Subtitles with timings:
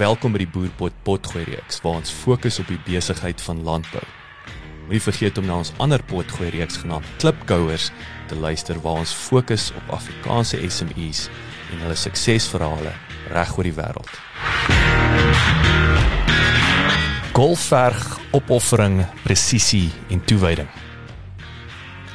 [0.00, 4.00] Welkom by die Boerpot Potgooi reeks waar ons fokus op die besigheid van landbou.
[4.86, 7.90] Moenie vergeet om na ons ander potgooi reeks genaamd Klipkouers
[8.30, 11.26] te luister waar ons fokus op Afrikaanse SMEs
[11.74, 12.94] en hulle suksesverhale
[13.34, 14.14] reg oor die wêreld.
[17.36, 18.02] Golfverg,
[18.40, 20.72] opoffering, presisie en toewyding.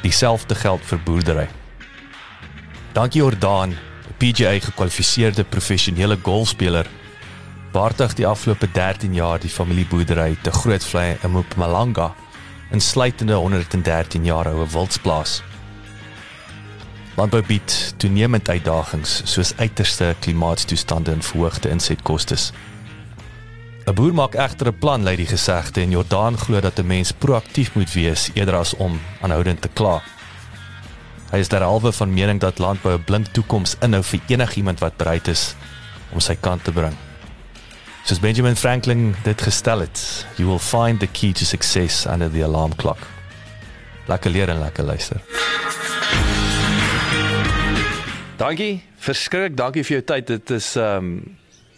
[0.02, 1.48] Dieselfde geld vir boerdery.
[2.98, 6.90] Dankie Jordaan, 'n PGA gekwalifiseerde professionele golfspeler.
[7.76, 12.14] Baartig die afgelope 13 jaar die familieboerdery te Grootvlei in Mpumalanga,
[12.72, 15.42] insluitende 113 jaar oue wildsplaas.
[17.18, 22.54] Landbou bied toenemend uitdagings soos uiterste klimaatstoestande en verhoogde insetkostes.
[23.84, 27.12] 'n Boer maak egter 'n plan, lei die gesegde en Jordaan glo dat 'n mens
[27.12, 30.02] proaktief moet wees eerder as om aanhoudend te kla.
[31.32, 35.28] Hy is derhalwe van mening dat landbou 'n blink toekoms inhou vir enigiemand wat bereid
[35.28, 35.56] is
[36.14, 37.05] om sy kant te bring.
[38.06, 42.44] Soos Benjamin Franklin dit gestel het, you will find the key to success under the
[42.46, 43.00] alarm clock.
[44.06, 45.22] Lekker leer en lekker luister.
[48.38, 50.30] Dankie, verskrik, dankie vir jou tyd.
[50.30, 51.18] Dit is ehm um,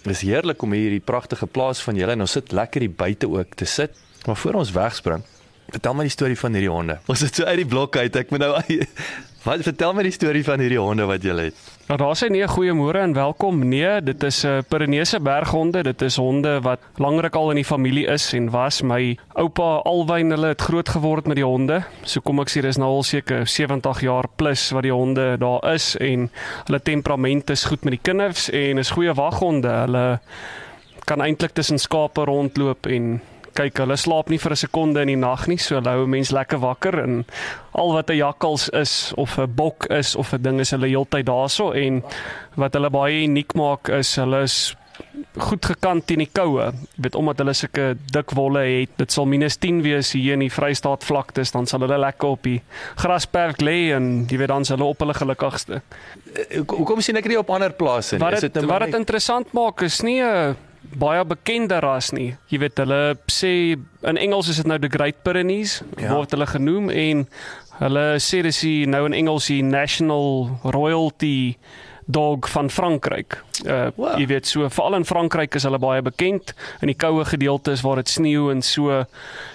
[0.04, 3.32] dis heerlik om hier hierdie pragtige plaas van julle en ons sit lekker hier buite
[3.32, 3.96] ook te sit.
[4.28, 5.24] Maar voor ons wegspring,
[5.72, 7.00] vertel my die storie van hierdie honde.
[7.08, 8.20] Ons het so uit die blok uit.
[8.20, 8.52] Ek moet nou
[9.48, 11.77] Wat vertel my die storie van hierdie honde wat jy het.
[11.88, 13.62] Nou daar sê nee, goeiemôre en welkom.
[13.64, 15.84] Nee, dit is 'n uh, Pyreneese berghonde.
[15.84, 18.82] Dit is honde wat lanklik al in die familie is en was.
[18.82, 21.84] My oupa Alwyn, hulle het groot geword met die honde.
[22.04, 25.74] So kom ek sê dis nou al seker 70 jaar plus wat die honde daar
[25.74, 26.30] is en
[26.66, 29.70] hulle temperament is goed met die kinders en is goeie waghonde.
[29.70, 30.20] Hulle
[31.06, 33.22] kan eintlik tussen skape rondloop en
[33.58, 36.34] kyk, hulle slaap nie vir 'n sekonde in die nag nie, so hulle hou mense
[36.34, 37.26] lekker wakker en
[37.74, 41.26] al wat 'n jakkals is of 'n bok is of 'n ding is hulle heeltyd
[41.26, 42.04] daarso en
[42.56, 44.76] wat hulle baie uniek maak is hulle is
[45.38, 46.72] goed gekant teen die koue.
[46.98, 50.46] Jy weet omdat hulle sulke dik wolle het, dit sal minus 10 wees hier in
[50.46, 52.62] die Vrystaat vlaktes, dan sal hulle lekker op die
[52.98, 55.82] grasperk lê en jy weet dan is hulle op hulle gelukkigste.
[56.34, 58.32] Eh, hoekom sien ek dit op ander plase nie?
[58.34, 60.56] Is dit nou Wat dit interessant maak is nie 'n
[60.96, 62.36] baie bekende ras nie.
[62.52, 63.52] Jy weet hulle sê
[64.08, 66.14] in Engels is dit nou the Great Pyrenees ja.
[66.14, 67.26] word hulle genoem en
[67.82, 71.58] hulle sê dis nou in Engels die National Royalty
[72.08, 73.44] dog van Frankryk.
[73.66, 74.14] Uh wow.
[74.20, 76.54] jy weet so veral in Frankryk is hulle baie bekend
[76.86, 79.00] in die koue gedeeltes waar dit sneeu en so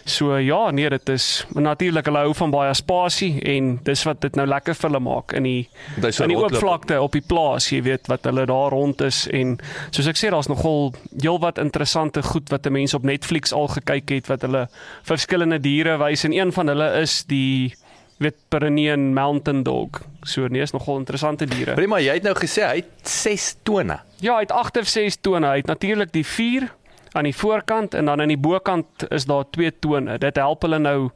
[0.05, 4.37] so ja nee dit is natuurlik hulle hou van baie spasie en dis wat dit
[4.37, 5.61] nou lekker vir hulle maak in die
[6.03, 9.55] in die oop vlakte op die plaas jy weet wat hulle daar rond is en
[9.93, 14.11] soos ek sê daar's nogal heelwat interessante goed wat 'n mens op Netflix al gekyk
[14.19, 14.67] het wat hulle
[15.07, 17.73] verskillende diere wys en een van hulle is die
[18.23, 20.01] weet Pyrenean Mountain Dog.
[20.23, 21.75] So nee, is nogal interessante diere.
[21.79, 23.99] Prima, jy het nou gesê hy het 6 tone.
[24.23, 25.49] Ja, hy het 8 of 6 tone.
[25.49, 26.69] Hy het natuurlik die 4
[27.13, 30.19] aan die voorkant en dan aan die bokant is daar 2 tone.
[30.23, 31.11] Dit help hulle nou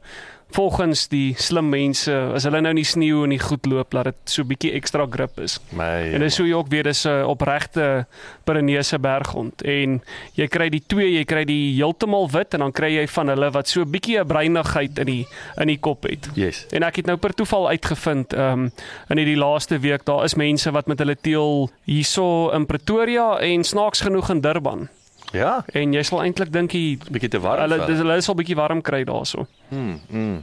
[0.55, 4.09] volgens die slim mense as hulle nou in die sneeu en die goed loop dat
[4.11, 5.57] dit so bietjie ekstra grip is.
[5.75, 8.05] My, en dis hoe jy ook weer dis 'n opregte
[8.45, 10.01] Pyreneese berghond en
[10.35, 13.51] jy kry die twee, jy kry die heeltemal wit en dan kry jy van hulle
[13.51, 15.27] wat so bietjie 'n breinigheid in die
[15.57, 16.29] in die kop het.
[16.35, 16.65] Yes.
[16.71, 18.71] En ek het nou per toeval uitgevind um
[19.09, 23.63] in hierdie laaste week daar is mense wat met hulle teel hierso in Pretoria en
[23.63, 24.89] snaaks genoeg in Durban.
[25.35, 25.63] Ja.
[25.75, 27.65] En jy sal eintlik dink jy bietjie te warm.
[27.65, 29.47] Hulle dis hulle sal bietjie warm kry daarso.
[29.69, 29.97] Mm.
[30.07, 30.37] mm.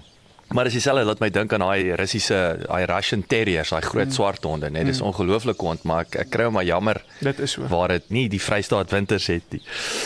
[0.54, 4.10] Maar as jy selfe laat my dink aan daai Russiese daai Russian Terriers, daai groot
[4.10, 4.14] mm.
[4.14, 5.08] swart honde, net dis mm.
[5.08, 7.00] ongelooflik hond, maar ek, ek kry hom maar jammer.
[7.24, 7.64] Dit is so.
[7.72, 9.62] Waar dit nie die Vrystaat winters het nie.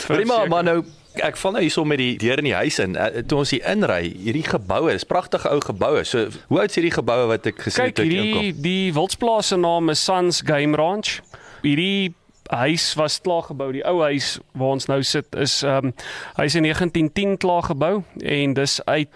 [0.06, 0.78] Prima, maar nou
[1.24, 2.94] ek val nou hierso met die deur in die huis in.
[2.94, 6.04] Uh, toe ons hier inry, hierdie geboue, is pragtige ou geboue.
[6.06, 8.46] So hoe oud is hierdie geboue wat ek gesien het toe ek inkom?
[8.46, 11.18] Kyk, die die wildsplaas se naam is Suns Game Ranch.
[11.64, 12.14] Hierdie
[12.48, 13.72] huis was klaar gebou.
[13.72, 15.94] Die ou huis waar ons nou sit is ehm um,
[16.36, 19.08] hy's in 1910 klaar gebou en dis uit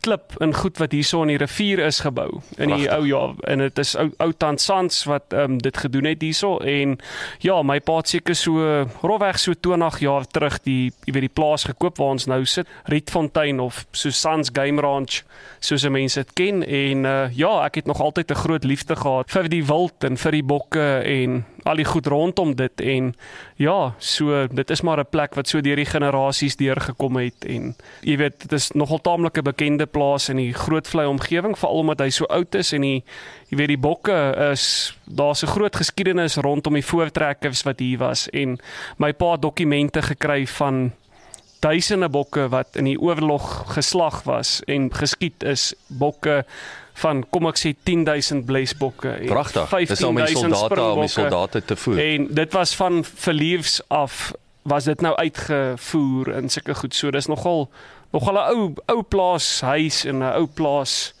[0.00, 2.96] klip in goed wat hierso in die rivier is gebou in die Prachtig.
[2.96, 6.56] ou ja en dit is ou ou Tansans wat ehm um, dit gedoen het hierso
[6.58, 6.96] en
[7.44, 8.64] ja my pa het seker so
[9.04, 12.68] rofweg so 20 jaar terug die jy weet die plaas gekoop waar ons nou sit
[12.88, 15.22] Rietfontein of Susans Game Ranch
[15.60, 19.30] soos mense dit ken en uh, ja ek het nog altyd 'n groot liefde gehad
[19.30, 23.14] vir die wild en vir die bokke en al die goed rondom dit en
[23.56, 27.74] ja so dit is maar 'n plek wat so deur die generasies deurgekom het en
[28.00, 32.00] jy weet dit is nogal taamlik 'n bekende plaas in die Grootvlei omgewing veral omdat
[32.00, 33.04] hy so oud is en die
[33.48, 38.28] jy weet die bokke is daar's 'n groot geskiedenis rondom die voortrekkers wat hier was
[38.30, 38.58] en
[38.98, 40.92] my pa dokumente gekry van
[41.60, 46.44] duisende bokke wat in die oorlog geslag was en geskiet is bokke
[46.92, 49.68] van kom ek sê 10000 blesbokke en Pragtig.
[49.88, 51.98] Dis om die 15000 soldate om die soldate te voer.
[51.98, 54.32] En dit was van verliefs af
[54.62, 56.94] was dit nou uitgevoer in sulke goed.
[56.94, 57.68] So dis nogal
[58.12, 61.14] nogal 'n ou ou plaas huis en 'n ou plaas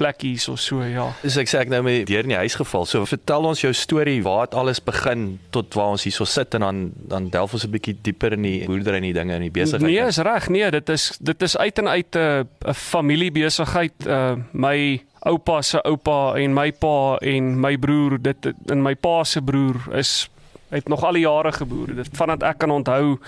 [0.00, 1.10] plekkies of so ja.
[1.22, 2.86] Dis ek sê ek nou met deur in die huis geval.
[2.88, 6.66] So vertel ons jou storie, waar het alles begin tot waar ons hierso sit en
[6.66, 6.80] dan
[7.12, 9.86] dan delf ons 'n bietjie dieper in die boerdery en die dinge in die besigheid.
[9.90, 10.48] Nee, is reg.
[10.48, 14.06] Nee, dit is dit is uit en uit 'n 'n familiebesigheid.
[14.06, 19.24] Uh my oupa se oupa en my pa en my broer, dit en my pa
[19.24, 20.30] se broer is
[20.70, 21.94] het nog al die jare geboer.
[21.94, 23.18] Dit vandat ek kan onthou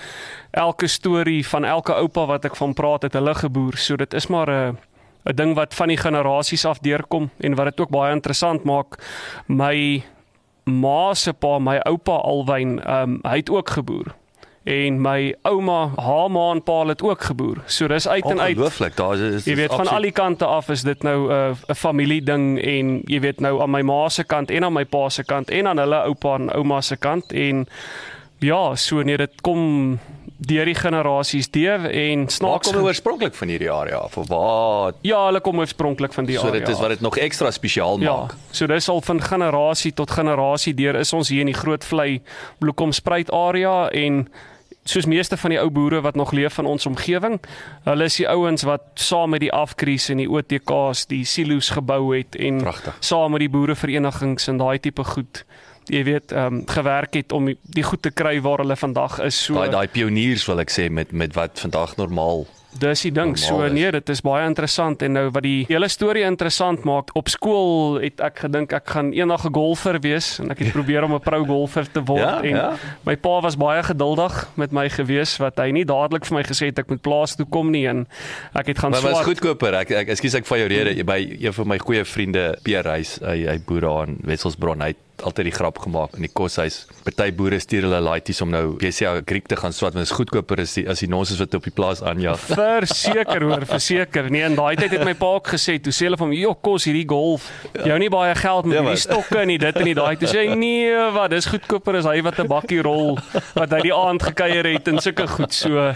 [0.51, 3.77] elke storie van elke oupa wat ek van praat het hulle geboer.
[3.77, 4.77] So dit is maar 'n
[5.23, 8.97] 'n ding wat van die generasies af deurkom en wat dit ook baie interessant maak.
[9.47, 10.03] My
[10.63, 14.15] ma se pa, my oupa Alwyn, ehm um, hy het ook geboer.
[14.63, 17.57] En my ouma, haar ma en pa het ook geboer.
[17.65, 18.55] So dis uit en uit.
[18.55, 18.95] Ongelooflik.
[18.95, 21.55] Daar is, is Jy weet van al die kante af is dit nou 'n uh,
[21.67, 25.09] 'n familieding en jy weet nou aan my ma se kant en aan my pa
[25.09, 27.67] se kant en aan hulle oupa en ouma se kant en
[28.39, 29.99] ja, so nee dit kom
[30.47, 34.17] deur die generasies deur en snaaks kom oorspronklik van hierdie area af?
[34.17, 36.59] Of waar Ja, hulle kom oorspronklik van die so area.
[36.59, 38.35] dit is wat dit nog ekstra spesiaal Ja, maak.
[38.51, 42.21] so dis al van generasie tot generasie deur is ons hier in die Groot Vlei
[42.59, 44.27] Bloekomspruit area en
[44.85, 47.37] soos meeste van die ou boere wat nog leef in ons omgewing,
[47.85, 52.11] hulle is die ouens wat saam met die afkries en die OTK's die silo's gebou
[52.17, 52.97] het en Pragtig.
[52.99, 55.45] saam met die boereverenigings en daai tipe goed
[55.89, 59.43] jy weet ehm um, gewerk het om die- goed te kry waar hulle vandag is
[59.43, 63.37] so Daai daai pioniers wil ek sê met met wat vandag normaal Dis die ding.
[63.37, 63.73] So Normaal is.
[63.73, 67.11] nee, dit is baie interessant en nou wat die hele storie interessant maak.
[67.13, 71.03] Op skool het ek gedink ek gaan eendag 'n golfer wees en ek het probeer
[71.03, 72.73] om 'n pro golfer te word Ja, en ja.
[73.05, 76.65] my pa was baie geduldig met my gewees wat hy nie dadelik vir my gesê
[76.65, 78.07] het ek moet plaas toe kom nie en
[78.55, 79.23] ek het gaan Maar was swaar.
[79.25, 79.73] goedkoper.
[79.75, 83.19] Ek ek ekskuus ek van jou rede by een van my goeie vriende Pierre Reis,
[83.21, 84.81] hy hy boer daar in Wesselsbron.
[84.81, 86.87] Hy het altyd die grap gemaak in die koshuis.
[87.05, 90.15] Party boere stuur hulle laities om nou PCA Griek te gaan swat want dit is
[90.17, 92.39] goedkoper as die as die nonsens wat op die plaas aanjag.
[92.59, 94.29] Verseker hoor, verseker.
[94.33, 96.87] Nee, in daai tyd het my pa ook gesê, toe sê hulle van, "Jo, kos
[96.89, 97.49] hierdie golf.
[97.85, 100.27] Jou nie baie geld met Ja, hierdie stokke en die dit en die daai." Toe
[100.31, 103.19] sê hy, "Nee, wat, dis goedkoper as hy wat 'n bakkie rol
[103.53, 105.93] wat hy die aand gekuier het en sulke goed." So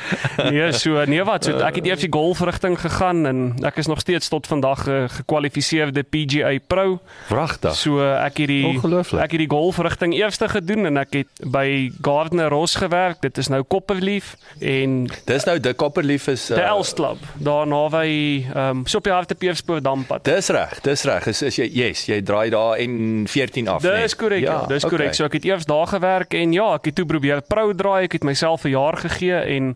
[0.51, 3.99] nee, so nee wat, so ek het eers die golfrigting gegaan en ek is nog
[3.99, 6.99] steeds tot vandag 'n gekwalifiseerde PGA Pro.
[7.27, 7.75] Pragtig.
[7.75, 8.65] So ek het die
[9.07, 9.23] Ongelooflik.
[9.23, 13.21] ek het die golfrigting eers gedoen en ek het by Gardner Ross gewerk.
[13.21, 18.45] Dit is nou Copperleaf en Dis nou die Copperleaf is Die Els Club daar naby
[18.47, 20.23] ehm um, so op die Hartbeespoort dampad.
[20.25, 21.27] Dis reg, dis reg.
[21.27, 24.89] Is is jy yes, jy draai daar en 14 af, Dis korrek, ja, dis okay.
[24.97, 25.15] korrek.
[25.15, 28.03] So ek het eers daar gewerk en ja, ek het toe probeer pro draai.
[28.07, 29.75] Ek het myself 'n jaar gegee en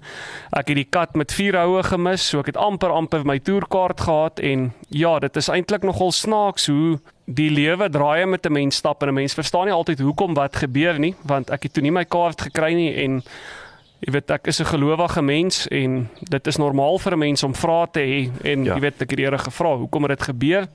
[0.51, 2.27] ek het die kat met vier houe gemis.
[2.27, 6.67] So ek het amper amper my toerkaart gehad en ja, dit is eintlik nogal snaaks
[6.67, 6.99] hoe
[7.33, 10.55] die lewe draai met 'n mens stap en 'n mens verstaan nie altyd hoekom wat
[10.55, 13.23] gebeur nie, want ek het toe nie my kaart gekry nie en
[14.01, 17.53] Jy weet ek is 'n gelowige mens en dit is normaal vir 'n mens om
[17.55, 18.73] vrae te hê en Ja.
[18.73, 20.67] jy weet ek het die Here gevra hoekom het dit gebeur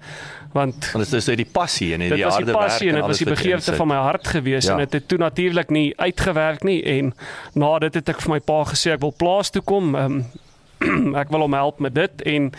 [0.52, 2.88] want Want dit is dus die passie en die dit was harde die werk passie
[2.88, 4.72] en dit was die begeerte van my hart gewees Ja.
[4.72, 7.14] en dit het toe natuurlik nie uitgewerk nie en
[7.54, 10.24] na dit het ek vir my pa gesê ek wil plaas toe kom um,
[11.22, 12.50] ek wil hom help met dit en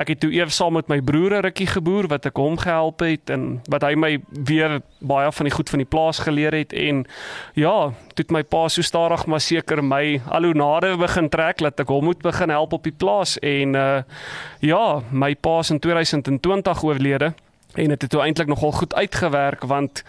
[0.00, 3.00] ek het toe eers saam met my broer 'n rukkie geboer wat ek hom gehelp
[3.00, 6.72] het en wat hy my weer baie van die goed van die plaas geleer het
[6.72, 7.06] en
[7.54, 11.58] ja, toe het my pa so stadig maar seker my al hoe nader begin trek
[11.58, 14.02] dat ek hom moet begin help op die plaas en uh,
[14.60, 17.34] ja, my pa is in 2020 oorlede
[17.74, 20.02] en dit het toe eintlik nogal goed uitgewerk want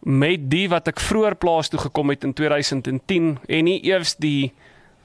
[0.00, 4.52] met die wat ek vroeër plaas toe gekom het in 2010 en nie eers die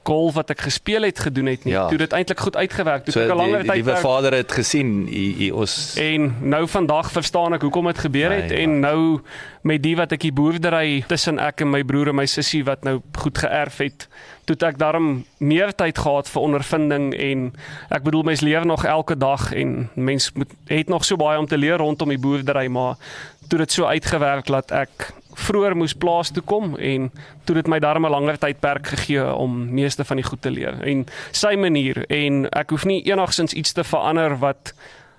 [0.04, 1.72] golf wat ek gespeel het gedoen het nie.
[1.72, 1.86] Ja.
[1.88, 3.04] Toe dit eintlik goed uitgewerk.
[3.04, 5.96] Toe So ek 'n langer die, die tyd liewe vader het gesien hy, hy ons
[6.00, 9.20] En nou vandag verstaan ek hoekom dit gebeur het Nee, en nou
[9.62, 12.84] met die wat ek die boerdery tussen ek en my broer en my sussie wat
[12.84, 14.08] nou goed geërf het,
[14.44, 17.46] toe ek daarom meer tyd gehad vir ondervinding en
[17.88, 21.48] ek bedoel mens leer nog elke dag en mens moet het nog so baie om
[21.48, 23.00] te leer rondom die boerdery, maar
[23.48, 27.10] toe dit so uitgewerk dat ek vroeër moes plaas toe kom en
[27.44, 30.82] toe dit my daarmee 'n langer tydperk gegee om meeste van die goed te leer.
[30.82, 34.74] En sy manier en ek hoef nie enigsins iets te verander wat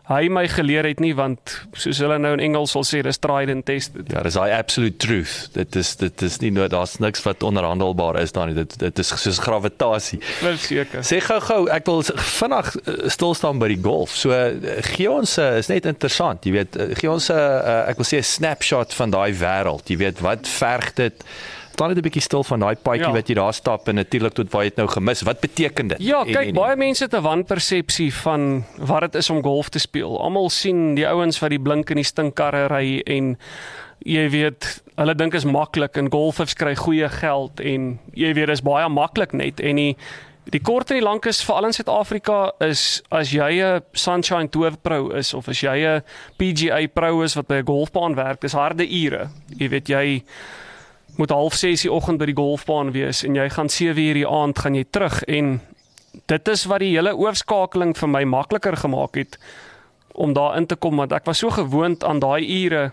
[0.10, 3.50] hy my geleer het nie want soos hulle nou in Engels sal sê dis tried
[3.50, 4.06] and tested.
[4.14, 5.50] Ja, dis daai absolute truth.
[5.56, 8.58] Dit is dit is nie nou daar's niks wat onderhandelbaar is daar nie.
[8.58, 10.22] Dit dit is soos gravitasie.
[10.42, 11.06] Verseker.
[11.06, 14.14] Sê gou-gou, ek wil vinnig uh, stil staan by die golf.
[14.16, 14.54] So uh,
[14.94, 18.22] gee ons 'n uh, is net interessant, jy weet, gee ons 'n ek wil sê
[18.22, 19.90] 'n snapshot van daai wêreld.
[19.90, 21.26] Jy weet, wat verg dit?
[21.76, 23.12] Staan net 'n bietjie stil van daai paadjie Ja.
[23.12, 25.22] wat jy daar stap en natuurlik tot waar jy dit nou gemis.
[25.22, 25.98] Wat beteken dit?
[26.00, 29.70] Ja, En- kyk, en- baie mense het 'n wanpersepsie van wat dit is om golf
[29.70, 30.22] te speel.
[30.22, 33.38] Almal sien die ouens wat die blink in die stinkkarre ry en
[34.06, 38.62] jy weet, hulle dink is maklik en golfers kry goeie geld en jy weet dis
[38.62, 39.96] baie maklik net en die
[40.50, 44.72] die kort en die lank is veral in Suid-Afrika is as jy 'n Sunshine Tour
[44.82, 46.04] Pro is of as jy 'n
[46.38, 49.28] PGA Pro is wat by 'n golfbaan werk, dis harde ure.
[49.58, 50.24] Jy weet jy
[51.18, 54.28] moet half 6 die oggend by die golfbaan wees en jy gaan 7 uur die
[54.28, 55.62] aand gaan jy terug en
[56.28, 59.38] dit is wat die hele oorskakeling vir my makliker gemaak het
[60.14, 62.92] om daar in te kom want ek was so gewoond aan daai ure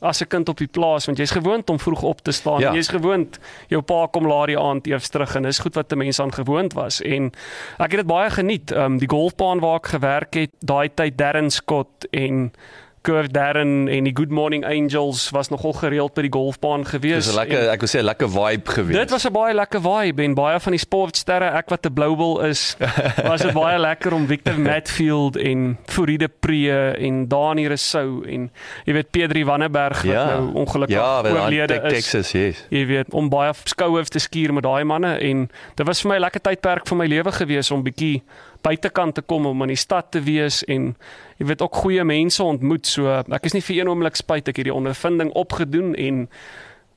[0.00, 2.72] as 'n kind op die plaas want jy's gewoond om vroeg op te staan Ja.
[2.74, 5.98] jy's gewoond jou pa kom laat die aand eers terug en dis goed wat 'n
[5.98, 7.32] mens aan gewoond was en
[7.78, 11.50] ek het dit baie geniet um, die golfbaan waar ek gewerk het daai tyd Darren
[11.50, 12.52] Scott en
[13.02, 17.32] Curve Darren en die Good Morning Angels was nogal gereeld by die golfbaan gewees Dis
[17.32, 18.96] 'n lekker ek wil sê 'n lekker vibe gewees.
[18.96, 22.40] Dit was 'n baie lekker vibe en baie van die sportsterre, ek wat 'n Bloubil
[22.40, 22.76] is,
[23.30, 28.50] was dit baie lekker om Victor Matfield en Furide Pre en Dani Rousseau en
[28.84, 31.92] jy weet Pedri Vanneberg wat nou ongelukkig ja, oorlede is.
[31.92, 32.64] Texas, yes.
[32.70, 36.16] Jy weet om baie skouers te skuur met daai manne en dit was vir my
[36.16, 38.22] 'n lekker tydperk van my lewe gewees om bietjie
[38.62, 40.94] buitekant te kom om in die stad te wees en
[41.38, 42.86] jy weet ook goeie mense ontmoet.
[42.86, 46.26] So ek is nie vir een oomblik spyt ek hierdie ondervinding opgedoen en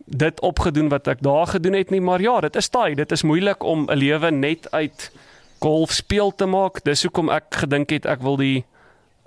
[0.05, 2.95] dit opgedoen wat ek daar gedoen het nie, maar ja, dit is taai.
[2.95, 5.11] Dit is moeilik om 'n lewe net uit
[5.59, 6.83] golf speel te maak.
[6.83, 8.65] Dis hoekom ek gedink het ek wil die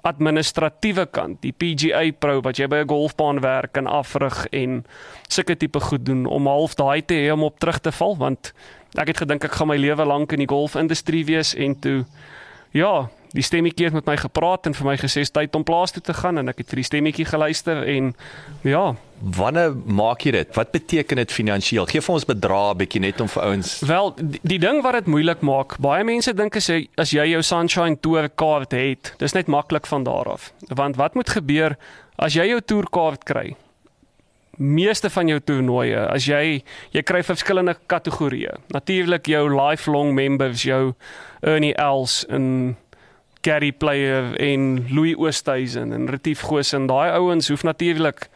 [0.04, 4.84] administratiewe kant, die PGA Pro wat jy by 'n golfbaan werk en afrig en
[5.28, 8.52] sulke tipe goed doen om half daai te hê om op terug te val want
[8.94, 12.04] ek het gedink ek gaan my lewe lank in die golfindustrie wees en toe
[12.74, 16.02] ja, die stemmetjie het met my gepraat en vir my gesê tyd om plaas toe
[16.02, 18.14] te gaan en ek het vir die stemmetjie geluister en
[18.66, 18.92] ja,
[19.24, 20.48] Wanneer maak jy dit?
[20.52, 21.86] Wat beteken dit finansiëel?
[21.88, 25.08] Gee vir ons bedrae bietjie net om vir ouens Wel, die, die ding wat dit
[25.08, 29.36] moeilik maak, baie mense dink as jy as jy jou Sunshine Tour kaart het, dis
[29.36, 30.50] net maklik van daar af.
[30.68, 31.78] Want wat moet gebeur
[32.20, 33.54] as jy jou toerkaart kry?
[34.56, 36.62] Meeste van jou toernooie, as jy
[36.94, 38.58] jy kry verskillende kategorieë.
[38.74, 40.94] Natuurlik jou lifelong members, jou
[41.42, 42.76] Ernie Els en
[43.44, 48.28] Gary Player en Louis Oosthuizen en Retief Goosen, daai ouens hoef natuurlik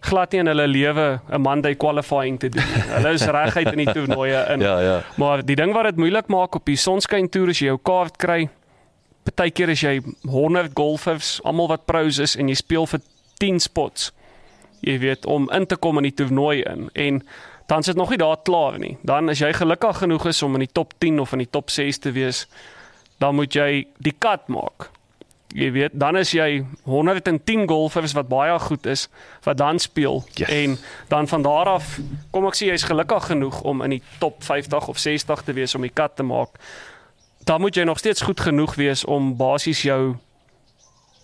[0.00, 2.62] glad nie in hulle lewe 'n Monday qualifying te doen.
[2.96, 4.60] Hulle is reguit in die toernooie in.
[4.70, 5.02] Ja, ja.
[5.16, 8.16] Maar die ding wat dit moeilik maak op die sonskyn toer as jy jou kaart
[8.16, 8.48] kry,
[9.24, 13.00] partykeer as jy 100 golfers, almal wat pros is en jy speel vir
[13.38, 14.12] 10 spots.
[14.80, 17.22] Jy weet om in te kom in die toernooi in en
[17.70, 18.96] dan sit nog nie daar klaar nie.
[19.06, 21.70] Dan as jy gelukkig genoeg is om in die top 10 of in die top
[21.70, 22.46] 6 te wees,
[23.22, 24.88] dan moet jy die cut maak.
[25.54, 29.08] Jy weet, dan is jy 110 golfers wat baie goed is
[29.42, 30.48] wat dan speel Yes.
[30.48, 30.76] en
[31.08, 31.98] dan van daar af
[32.30, 35.74] kom ek sê jy's gelukkig genoeg om in die top 50 of 60 te wees
[35.74, 36.54] om die cut te maak.
[37.44, 40.16] Dan moet jy nog steeds goed genoeg wees om basies jou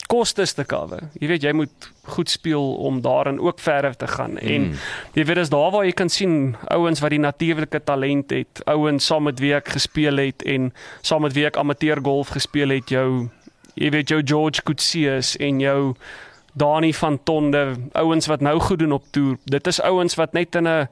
[0.06, 1.02] kostes te cover.
[1.20, 4.38] Jy weet jy moet goed speel om daarin ook verder te gaan.
[4.38, 4.74] En Mm.
[5.14, 9.06] jy weet dis daar waar jy kan sien ouens wat die natuurlike talent het, ouens
[9.06, 10.72] saam met wie ek gespeel het en
[11.02, 13.28] saam met wie ek amateur golf gespeel het, jou
[13.74, 15.94] jy weet jou George Coetzee en jou
[16.54, 19.36] Dani van Tonder, ouens wat nou goed doen op toer.
[19.44, 20.88] Dit is ouens wat net in 'n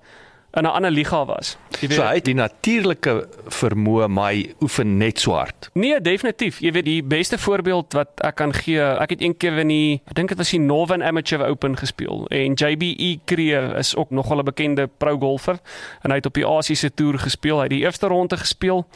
[0.57, 1.57] in 'n ander liga was.
[1.81, 5.71] Jy weet So hy het die natuurlike vermoë, maar hy oefen net so hard.
[5.73, 6.61] Nee, definitief.
[6.61, 10.01] Jy weet die beste voorbeeld wat ek kan gee, ek het een keer in die
[10.07, 14.39] ek dink dit was die Northern Amateur Open gespeel en JBE Creer is ook nogal
[14.39, 15.59] 'n bekende pro golfer
[16.03, 17.57] en hy het op die Asiese toer gespeel.
[17.57, 18.87] Hy het die eerste ronde gespeel.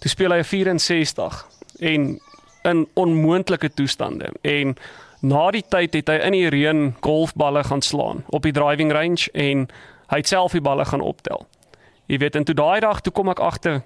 [0.00, 1.46] Toe speel hy 'n 64
[1.78, 2.20] en
[2.62, 4.76] in onmoontlike toestande en
[5.20, 9.30] na die tyd het hy in die reën golfballe gaan slaan op die driving range
[9.32, 9.68] en
[10.10, 11.46] hy het self die balle gaan optel.
[12.06, 13.82] Jy weet en toe daai dag toe kom ek agter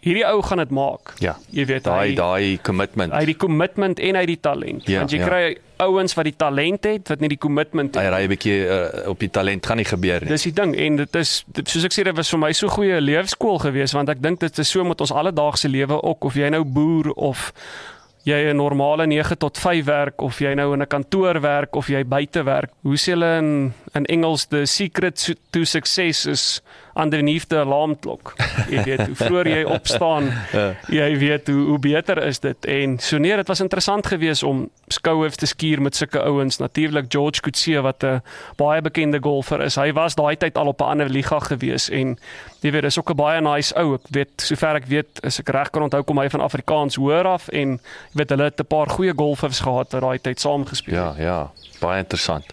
[0.00, 1.12] hierdie ou gaan dit maak.
[1.20, 1.36] Ja.
[1.52, 3.12] Jy weet Daai hy daai commitment.
[3.12, 4.86] hy het die commitment en hy het die talent.
[4.88, 5.26] Ja, Want jy ja.
[5.28, 8.12] kry ouens wat die talent het wat nie die commitment Hy het.
[8.14, 10.28] ry 'n bietjie uh, op die talent gaan nie gebeur nie.
[10.28, 12.68] Dis die ding en dit is dit, soos ek sê dit was vir my so
[12.68, 16.34] goeie leefskool geweest want ek dink dit is so met ons alledaagse lewe ook of
[16.34, 17.52] jy nou boer of
[18.24, 21.88] jy 'n normale 9 tot 5 werk of jy nou in 'n kantoor werk of
[21.88, 22.70] jy buite werk.
[22.82, 26.60] Hoe sê hulle in in Engels the secret to success is
[26.94, 28.34] underneath the alarm clock.
[28.70, 30.74] Jy weet hoe vroeër jy opstaan, Ja.
[30.88, 34.68] jy weet hoe hoe beter is dit en so nee, dit was interessant geweest om
[34.88, 36.56] skouhoof te skuur met sulke ouens.
[36.58, 38.22] Natuurlik George Coetzee wat 'n
[38.56, 39.74] baie bekende golfer is.
[39.76, 42.18] Hy was daai tyd al op 'n ander liga geweest en
[42.60, 43.94] jy weet, dis ook 'n baie nice ou.
[43.94, 47.24] Ek weet sover ek weet, as ek reg kan onthou kom hy van Afrikaans hoër
[47.26, 47.78] af en jy
[48.14, 50.94] weet hulle het 'n paar goeie golfers gehad wat daai tyd saam gespeel.
[50.94, 51.50] Ja, ja,
[51.80, 52.44] baie interessant.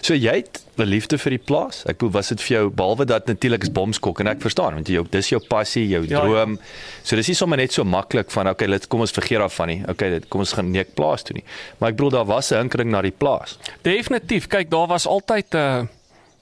[0.00, 1.82] So jy het 'n liefde vir die plaas.
[1.86, 4.88] Ek bedoel, was dit vir jou behalwe dat natuurlik is bomskok en ek verstaan want
[4.88, 6.20] jy jou dis jou passie, jou Ja, ja.
[6.24, 6.58] droom.
[7.04, 9.82] So dis nie sommer net so maklik van okay, let kom ons vergeet daarvan nie.
[9.88, 11.44] Okay, dit kom ons gaan neek plaas toe nie.
[11.78, 13.58] Maar ek bedoel daar was 'n hinkering na die plaas.
[13.82, 14.46] Definitief.
[14.48, 15.82] Kyk, daar was altyd 'n uh,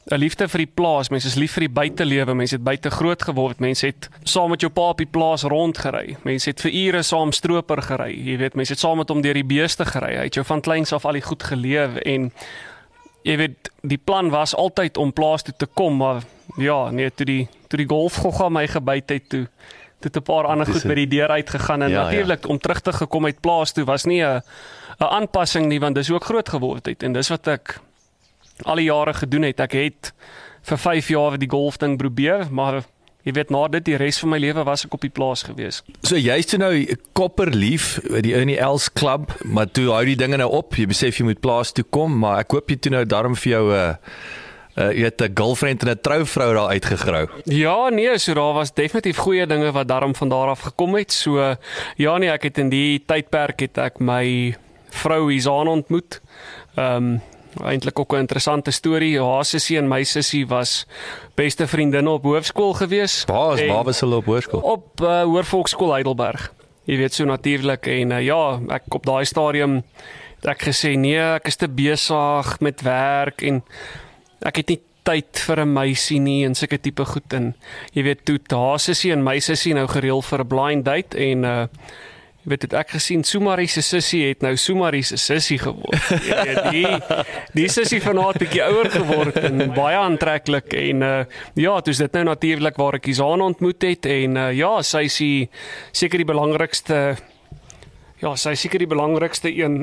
[0.08, 1.10] 'n liefde vir die plaas.
[1.10, 2.34] Mense is lief vir die buitelewe.
[2.34, 3.60] Mense het buite groot geword.
[3.60, 6.16] Mense het saam met jou pa op die plaas rondgery.
[6.24, 8.10] Mense het vir ure saam stroper gery.
[8.16, 10.16] Jy weet, mense het saam met hom deur die beeste gery.
[10.16, 12.32] Hy het jou van kleins af al die goed geleef en
[13.22, 16.22] jy weet, die plan was altyd om plaas toe te kom, maar
[16.56, 19.46] ja, nee, toe die toe die golfgogga my gebyt het toe
[20.00, 22.04] toe het 'n paar ander goed by die deur uitgegaan en Ja, ja.
[22.04, 24.40] natuurlik om terug te gekom uit plaas toe was nie 'n
[25.00, 27.80] 'n aanpassing nie want dis ek groot geword het en dis wat ek
[28.64, 29.60] al die jare gedoen het.
[29.60, 30.12] Ek het
[30.68, 32.82] vir 5 jaar die golf ding probeer, maar
[33.24, 35.82] jy weet na dit die res van my lewe was ek op die plaas gewees.
[36.02, 36.72] So jy's toe nou
[37.16, 40.76] kopperlief by die Ernie Els klub, maar toe hou die dinge nou op.
[40.76, 43.52] Jy besef jy moet plaas toe kom, maar ek hoop jy toe nou darm vir
[43.52, 43.96] jou 'n uh,
[44.80, 47.28] uh, jy het 'n girlfriend en 'n trouvrou daar uitgegrou.
[47.44, 51.12] Ja, nee, so daar was definitief goeie dinge wat daarom van daar af gekom het.
[51.12, 51.56] So
[51.96, 54.56] ja nee, ek het in die tydperk het ek my
[54.90, 56.20] vrou Izaan ontmoet.
[56.76, 57.20] Ehm um,
[57.58, 59.20] eintlik ook 'n interessante storie.
[59.22, 60.86] Haar sussie en my sussie was
[61.34, 63.24] beste vriendinne op hoërskool gewees.
[63.26, 64.60] Waar is waar was hulle op hoërskool?
[64.60, 66.52] op uh, Hoërvolksskool Heidelberg.
[66.84, 69.82] Jy weet so natuurlik en uh, ja, ek op daai stadium
[70.40, 73.62] het ek gesê nee, ek is te besig met werk en
[74.40, 77.54] ek het nie tyd vir 'n meisie nie en sulke tipe goed en
[77.92, 81.44] jy weet toe haar sussie en my sussie nou gereël vir 'n blind date en
[81.44, 81.66] uh
[82.40, 86.06] Jy weet het ek gesien Sumari se sussie het nou Sumari se sussie geword.
[86.48, 86.86] Weet die
[87.52, 91.18] die sussie van haar het bietjie ouer geword en baie aantreklik en uh
[91.60, 95.18] ja, dis dit nou natuurlik waar ek Isaan ontmoet het en uh ja, sy is
[95.20, 95.50] die
[95.92, 97.02] seker die belangrikste
[98.24, 99.76] ja, sy is seker die belangrikste een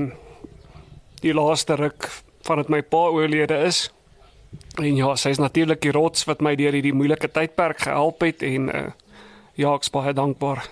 [1.22, 2.10] die laaste ruk
[2.50, 3.88] van dit my pa oorlede is.
[4.82, 8.42] En ja, sy is natuurlik die rots wat my deur hierdie moeilike tydperk gehelp het
[8.42, 8.88] en uh
[9.58, 10.66] ja, ek's baie dankbaar.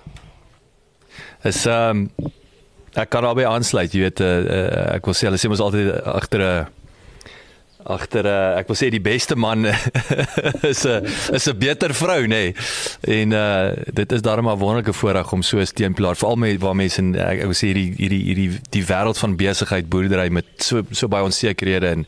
[1.45, 2.31] Is ehm um,
[2.95, 5.89] ek kan daarbey aansluit, jy weet uh, uh, ek wil sê hulle sê mos altyd
[6.15, 6.84] agter 'n
[7.85, 9.65] agter 'n ek wil sê die beste man
[10.71, 12.27] is 'n is 'n beter vrou nê.
[12.27, 12.53] Nee.
[13.21, 16.75] En uh dit is daarom 'n wonderlike voorreg om so 'n steunpilaar veral met waar
[16.75, 20.45] mense in ek, ek wil sê hierdie hierdie hierdie die wêreld van besigheid boerdery met
[20.57, 22.05] so so baie onsekerhede en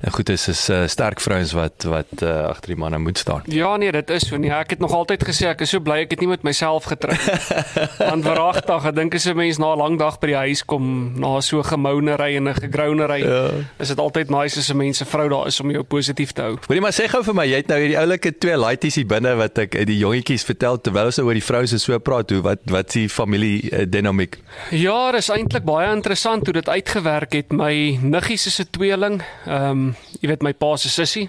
[0.00, 3.42] en goed is is uh, sterk vrouens wat wat uh, agter die manne moet staan.
[3.46, 4.50] Ja nee, dit is so nie.
[4.50, 7.12] Ek het nog altyd gesê ek is so bly ek het nie met myself getrou
[7.14, 7.38] nie.
[8.10, 11.12] Want verragtig, ek dink as 'n mens na 'n lang dag by die huis kom,
[11.20, 13.50] na so gemounery en 'n gegrounery, Ja.
[13.78, 16.44] is dit altyd nice as 'n mens se vrou daar is om jou positief te
[16.44, 16.56] hou.
[16.66, 19.34] Hoorie maar sê gou vir my, jy het nou hierdie oulike twee laities hier binne
[19.38, 22.34] wat ek eh, die jongetjies vertel terwyl ons nou oor die vroue se so praat
[22.34, 24.38] hoe wat wat die familie uh, dinamiek?
[24.74, 27.54] Ja, dis eintlik baie interessant hoe dit uitgewerk het.
[27.54, 29.22] My niggies is 'n tweeling.
[29.46, 31.28] Ehm, um, jy weet my pa se sussie.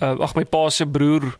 [0.00, 1.36] Uh, ag my pa se broer.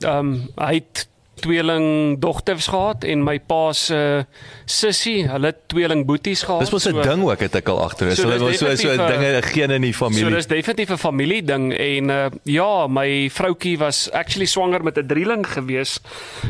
[0.00, 4.26] Ehm, um, hy het tweeling dogters gehad en my pa se
[4.66, 6.60] sussie, hulle tweeling boeties gehad.
[6.60, 8.10] Dis mos 'n ding ook het ek al agter.
[8.14, 10.34] So So, hulle was so so definitief, uh, dinge geen in die So familie.
[10.34, 15.06] dis definitief 'n familie ding en uh, ja, my vroutjie was actually swanger met 'n
[15.06, 16.00] drieling gewees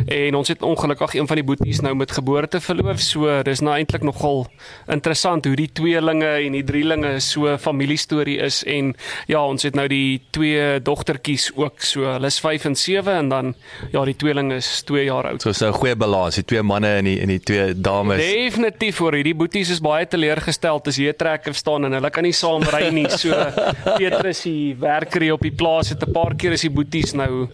[0.06, 2.98] en ons het ongelukkig een van die boeties nou met geboorte verloor.
[2.98, 4.46] So dis nou eintlik nogal
[4.86, 8.94] interessant hoe die tweelinge en die drielinge so 'n familiestorie is en
[9.26, 11.80] ja, ons het nou die twee dogtertjies ook.
[11.80, 13.54] So hulle is 5 en 7 en dan
[13.92, 15.42] ja, die tweeling is 2 jaar oud.
[15.42, 18.16] So so 'n goeie balans, die twee manne en die en die twee dames.
[18.16, 22.32] Definitief hoor, hierdie boeties is baie teleurgestel as hier trekker staan en hulle kan nie
[22.32, 23.08] saam ry nie.
[23.08, 23.30] So
[23.98, 27.48] Petrus die werker hier op die plaas het 'n paar keer as die boeties nou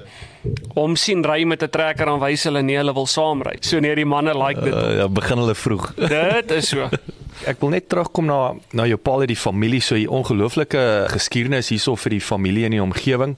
[0.74, 3.56] om sien ry met 'n trekker dan wys hulle nee, hulle wil saam ry.
[3.60, 4.74] So nee, die manne like dit.
[4.74, 5.94] Uh, ja, begin hulle vroeg.
[6.14, 6.88] Dit is so.
[7.46, 11.68] Ek wil net terugkom na na jou pa en die familie, so 'n ongelooflike geskiedenis
[11.68, 13.36] hierso vir die familie in die omgewing.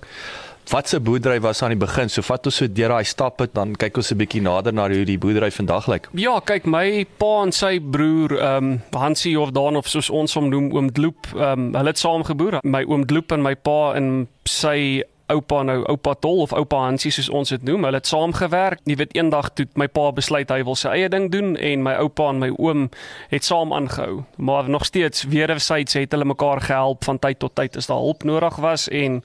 [0.66, 2.08] Wat se boerdery was aan die begin?
[2.10, 5.04] So vat ons so deur daai stappe dan kyk ons 'n bietjie nader na hoe
[5.04, 6.08] die boerdery vandag lyk.
[6.12, 10.34] Ja, kyk my pa en sy broer, ehm um, Hansie of Dan of soos ons
[10.34, 12.58] hom noem, oom Dloep, ehm um, hulle het saam geboer.
[12.64, 15.02] My oom Dloep en my pa en sy
[15.32, 17.86] oupa nou oupa Tol of oupa Hansie soos ons dit noem.
[17.88, 18.82] Hulle het saamgewerk.
[18.88, 21.96] Jy weet eendag toe my pa besluit hy wil sy eie ding doen en my
[22.02, 22.86] oupa en my oom
[23.32, 24.24] het saam aangehou.
[24.36, 28.24] Maar nog steeds wederwysig het hulle mekaar gehelp van tyd tot tyd as daar hulp
[28.26, 29.22] nodig was en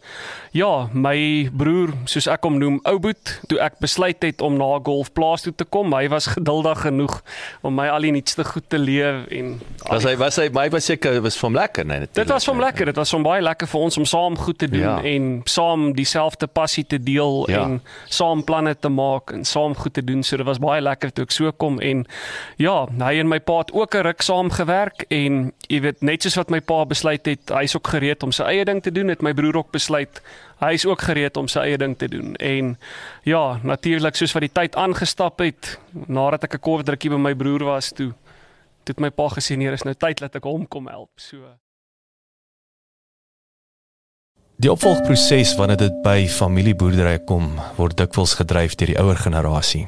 [0.52, 5.46] ja, my broer soos ek hom noem, Ouboet, toe ek besluit het om na golfplaas
[5.46, 7.20] toe te kom, hy was geduldig genoeg
[7.68, 9.54] om my al die nuutste goed te leer en
[9.88, 12.08] was hy was hy my was seker was hom lekker nee.
[12.12, 12.92] Dit was hom lekker.
[12.92, 14.98] Dit was hom baie lekker vir ons om saam goed te doen ja.
[15.08, 17.64] en saam dieselfde passie te deel ja.
[17.64, 20.24] en saam planne te maak en saam goed te doen.
[20.24, 22.06] So dit was baie lekker toe ek so kom en
[22.58, 26.24] ja, hy en my pa het ook 'n ruk saam gewerk en jy weet net
[26.24, 29.08] soos wat my pa besluit het, hy's ook gereed om sy eie ding te doen,
[29.08, 30.22] het my broer ook besluit
[30.62, 32.36] hy is ook gereed om sy eie ding te doen.
[32.36, 32.78] En
[33.24, 37.34] ja, natuurlik soos wat die tyd aangestap het, nadat ek 'n kort drukkie by my
[37.34, 38.14] broer was toe,
[38.86, 41.12] het my pa gesê nee, is nou tyd dat ek hom kom help.
[41.16, 41.38] So
[44.62, 47.48] Die opvolgproses wanneer dit by familieboerderye kom,
[47.80, 49.88] word dikwels gedryf deur die ouer generasie.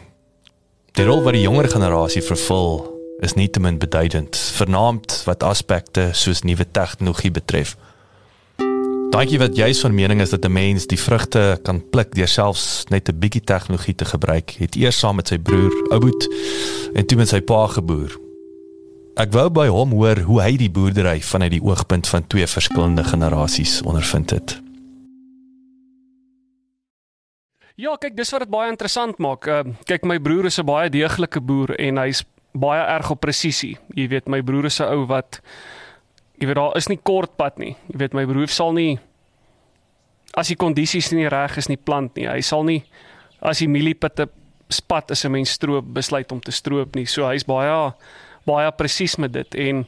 [0.97, 2.79] Die rol wat die jonger generasie vervul,
[3.21, 7.75] is nie te min beduidend, vernaamd wat aspekte soos nuwe tegnologie betref.
[9.13, 12.86] Dankie wat jy van mening is dat 'n mens die vrugte kan pluk deur selfs
[12.89, 14.57] net 'n bietjie tegnologie te gebruik.
[14.57, 16.27] Het eers saam met sy broer Ouboet
[16.95, 18.33] en toe met sy pa geboer.
[19.13, 23.04] Ek wou by hom hoor hoe hy die boerdery vanuit die oogpunt van twee verskillende
[23.06, 24.56] generasies ondervind het.
[27.78, 29.45] Ja, kyk, dis wat dit baie interessant maak.
[29.45, 32.23] Uh, kyk, my broer is 'n baie deeglike boer en hy's
[32.58, 33.78] baie erg op presisie.
[33.93, 35.41] Jy weet, my broer is 'n ou wat
[36.39, 37.78] jy weet daar is nie kort pad nie.
[37.93, 38.99] Jy weet my broer sal nie
[40.34, 42.26] as die kondisies nie reg is nie plant nie.
[42.26, 42.84] Hy sal nie
[43.41, 44.30] as die mieliepitte
[44.69, 47.06] spat as 'n mens stroop besluit om te stroop nie.
[47.06, 47.93] So hy's baie
[48.45, 49.86] baie presies met dit en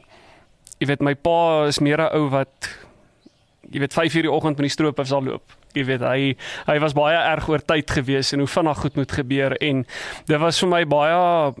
[0.80, 2.68] jy weet my pa is meer 'n ou wat
[3.70, 5.52] jy weet 5:00 die oggend met die stroop af sal loop.
[5.74, 9.12] Jy weet hy hy was baie erg oor tyd gewees en hoe vinnig goed moet
[9.12, 9.86] gebeur en
[10.26, 11.54] dit was vir my baie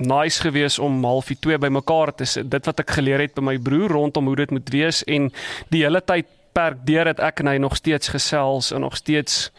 [0.00, 2.50] nice gewees om halfie 2 bymekaar te sit.
[2.50, 5.30] Dit wat ek geleer het by my broer rondom hoe dit moet wees en
[5.70, 9.50] die hele tyd perk deur dat ek en hy nog steeds gesels en nog steeds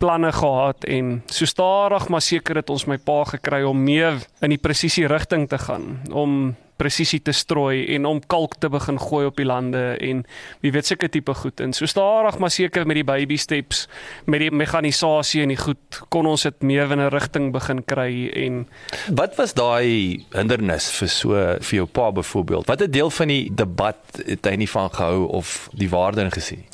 [0.00, 4.54] planne gehad en so stadig maar seker het ons my pa gekry om meer in
[4.54, 9.26] die presisie rigting te gaan om presisie te strooi en om kalk te begin gooi
[9.28, 10.22] op die lande en
[10.64, 11.60] wie weet sulke tipe goed.
[11.60, 13.86] En so stadig maar seker met die baby steps
[14.30, 18.30] met die mekanisasie en die goed kon ons dit meer in 'n rigting begin kry
[18.46, 18.66] en
[19.12, 21.28] wat was daai hindernis vir so
[21.60, 22.66] vir jou pa byvoorbeeld?
[22.66, 26.64] Wat 'n deel van die debat het hy nie van gehou of die waarde ingesien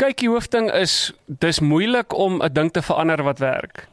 [0.00, 3.88] kyk die hoofding is dis moeilik om 'n ding te verander wat werk.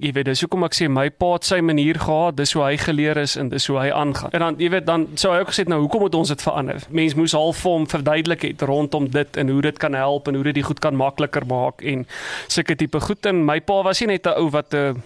[0.00, 2.76] Jy weet dis hoekom ek sê my pa het sy manier gehad dis hoe hy
[2.76, 4.30] geleer is en dis hoe hy aangaan.
[4.32, 6.82] En dan jy weet dan sou hy ook gesê nou hoekom moet ons dit verander?
[6.88, 10.34] Mens moes half vir hom verduidelik het rondom dit en hoe dit kan help en
[10.34, 12.06] hoe dit die goed kan makliker maak en
[12.46, 13.26] sulke tipe goed.
[13.26, 15.02] En my pa was nie net 'n ou wat 'n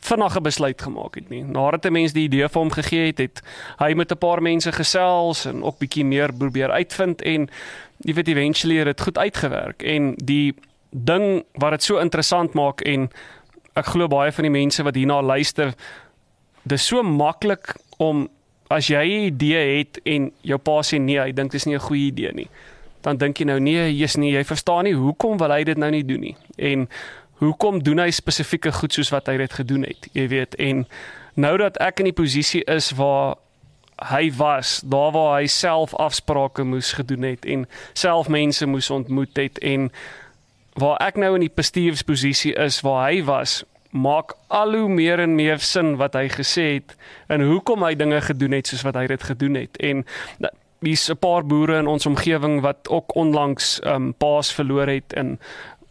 [0.00, 3.42] vinnige besluit gemaak het nie nadat 'n mens die idee vir hom gegee het het
[3.78, 7.48] hy met 'n paar mense gesels en ook bietjie meer probeer uitvind en
[8.04, 10.54] jy weet eventually het dit goed uitgewerk en die
[10.90, 13.10] ding wat dit so interessant maak en
[13.74, 15.74] ek glo baie van die mense wat hierna luister
[16.62, 18.28] dis so maklik om
[18.68, 21.74] as jy 'n idee het en jou pa sê nee, hy dink dit is nie
[21.74, 22.48] 'n goeie idee nie.
[23.00, 25.90] Dan dink jy nou nee, jy's nie, jy verstaan nie hoekom wil hy dit nou
[25.90, 26.36] nie doen nie.
[26.56, 26.88] En
[27.38, 30.08] hoekom doen hy spesifieke goed soos wat hy dit gedoen het?
[30.12, 30.86] Jy weet en
[31.38, 33.36] nou dat ek in die posisie is waar
[34.10, 37.66] hy was, daar waar hy self afsprake moes gedoen het en
[37.98, 39.90] self mense moes ontmoet het en
[40.78, 45.34] waar ek nou in die bestuursposisie is waar hy was, maak al hoe meer en
[45.34, 46.94] meer sin wat hy gesê het
[47.32, 49.80] en hoekom hy dinge gedoen het soos wat hy dit gedoen het.
[49.82, 50.04] En
[50.84, 55.12] hier's 'n paar boere in ons omgewing wat ook onlangs ehm um, paas verloor het
[55.12, 55.40] en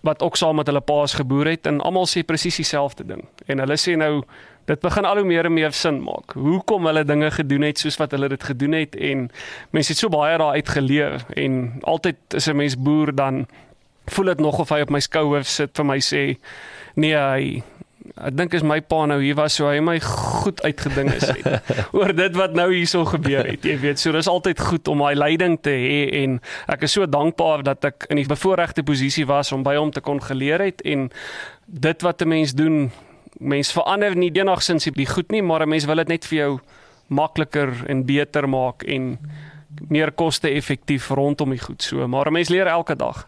[0.07, 3.25] wat ook saam met hulle paas geboer het en almal sê presies dieselfde ding.
[3.45, 4.23] En hulle sê nou
[4.67, 6.35] dit begin al hoe meer en meer sin maak.
[6.35, 9.29] Hoekom hulle dinge gedoen het soos wat hulle dit gedoen het en
[9.75, 13.47] mense het so baie daaruit geleer en altyd as 'n mens boer dan
[14.05, 16.23] voel dit nog of hy op my skouer sit vir my sê
[16.95, 17.63] nee hy
[18.15, 21.71] ek dink is my pa nou hier was so hy my goed uitgeding is het
[21.97, 23.99] oor dit wat nou hierso gebeur het jy weet.
[24.01, 26.39] So dis altyd goed om daai leiding te hê en
[26.71, 30.03] ek is so dankbaar dat ek in die bevoordeelde posisie was om by hom te
[30.03, 31.09] kon geleer het en
[31.65, 32.91] dit wat 'n mens doen
[33.39, 36.59] mens verander nie enigsins die goed nie maar 'n mens wil dit net vir jou
[37.07, 39.17] makliker en beter maak en
[39.89, 41.83] meer koste effektief rondom die goed.
[41.83, 43.27] So maar 'n mens leer elke dag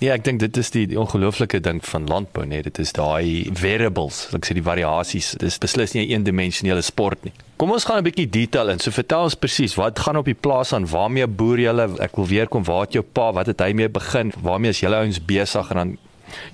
[0.00, 3.50] Nee, ek dink dit is die, die ongelooflike ding van landbou, nee, dit is daai
[3.52, 5.32] variables, ek sê die variasies.
[5.38, 7.32] Dit is beslis nie 'n eendimensionele sport nie.
[7.56, 8.78] Kom ons gaan 'n bietjie detail in.
[8.78, 10.86] So vertel ons presies, wat gaan op die plaas aan?
[10.86, 11.88] Waarmee boer julle?
[12.00, 14.32] Ek wil weer kom, waar het jou pa, wat het hy mee begin?
[14.42, 15.98] Waarmee is julle ouens besig en dan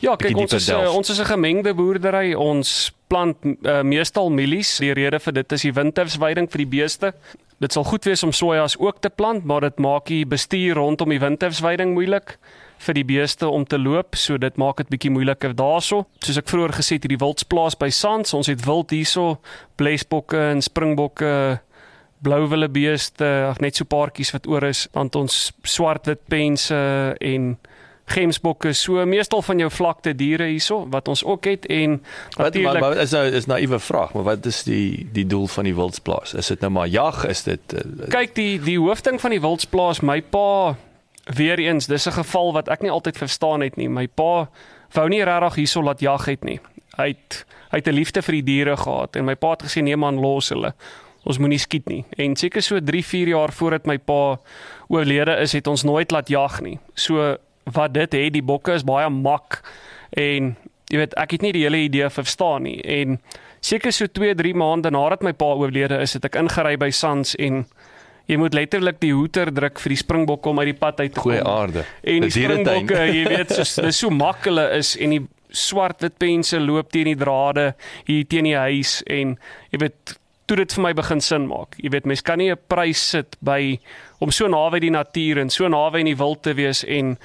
[0.00, 2.34] Ja, kyk ons is uh, ons is 'n gemengde boerdery.
[2.34, 4.78] Ons plant uh, meestal mielies.
[4.78, 7.12] Die rede vir dit is die wintersweiding vir die beeste.
[7.60, 11.08] Dit sal goed wees om sojas ook te plant, maar dit maak die bestuur rondom
[11.08, 12.38] die wintersweiding moeilik
[12.80, 16.04] vir die beeste om te loop, so dit maak dit bietjie moeiliker daarso.
[16.24, 19.34] Soos ek vroeër gesê het, hierdie wildsplaas by Sands, ons het wild hierso,
[19.80, 21.34] blesbokke en springbokke,
[22.24, 23.28] blouwille beeste,
[23.60, 27.54] net so paartjies wat oor is, want ons swartwit pense en
[28.10, 28.72] gemsbokke.
[28.74, 32.00] So meestal van jou vlakte diere hierso wat ons ook het en
[32.38, 35.74] natuurlik wat is nou is naïewe vraag maar wat is die die doel van die
[35.76, 36.34] wildsplaas?
[36.34, 37.22] Is dit nou maar jag?
[37.30, 40.74] Is dit uh, kyk die die hoofding van die wildsplaas my pa
[41.36, 43.88] weer eens dis 'n geval wat ek nie altyd verstaan het nie.
[43.88, 44.48] My pa
[44.92, 46.60] wou nie regtig hierso laat jag het nie.
[46.96, 49.82] Hy het hy het 'n liefde vir die diere gehad en my pa het gesê
[49.82, 50.74] nee man los hulle.
[51.24, 52.04] Ons moenie skiet nie.
[52.16, 54.38] En seker so 3 4 jaar voordat my pa
[54.88, 56.78] oorlede is het ons nooit laat jag nie.
[56.94, 59.60] So wat dit het die bokke is baie mak
[60.10, 60.56] en
[60.90, 62.82] jy weet ek het nie die hele idee verstaan nie.
[62.82, 63.20] En
[63.60, 67.34] seker so 2 3 maande nadat my pa oorlede is het ek ingery by Sans
[67.36, 67.66] en
[68.30, 71.18] jy moet letterlik die hoeter druk vir die springbokke om uit die pad uit te
[71.18, 71.32] kom.
[71.32, 71.84] Goeie aarde.
[72.02, 76.58] En die springbokke, jy weet, so dis so maklik is en die swart wit pense
[76.62, 77.72] loop teen die drade
[78.06, 79.34] hier teen die huis en
[79.72, 80.14] jy weet
[80.50, 81.76] toe dit vir my begin sin maak.
[81.78, 83.78] Jy weet mens kan nie 'n prys sit by
[84.20, 87.18] om so naby die natuur en so naby in die wild te wees en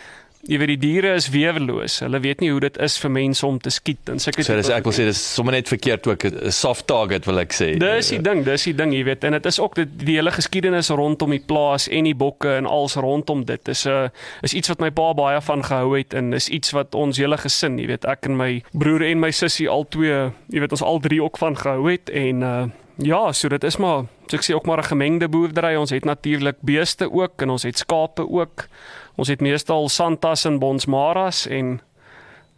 [0.45, 1.99] jy weet die diere is weerloos.
[2.05, 4.69] Hulle weet nie hoe dit is vir mense om te skiet en sulke So dis
[4.73, 7.77] ek wil sê dis sommer net verkeerd ook 'n soft target wil ek sê.
[7.79, 10.31] Dis die ding, dis die ding, jy weet en dit is ook die, die hele
[10.31, 13.65] geskiedenis rondom die plaas en die bokke en als rondom dit.
[13.65, 14.09] Dis 'n uh,
[14.41, 17.37] is iets wat my pa baie van gehou het en is iets wat ons hele
[17.37, 20.81] gesin, jy weet, ek en my broer en my sussie al twee, jy weet ons
[20.81, 22.65] al drie ook van gehou het en uh
[22.97, 25.75] Ja, so dit is maar, so ek sê ook maar 'n gemengde boerdery.
[25.75, 28.67] Ons het natuurlik beeste ook en ons het skape ook.
[29.15, 31.79] Ons het meestal santas en bonsmaras en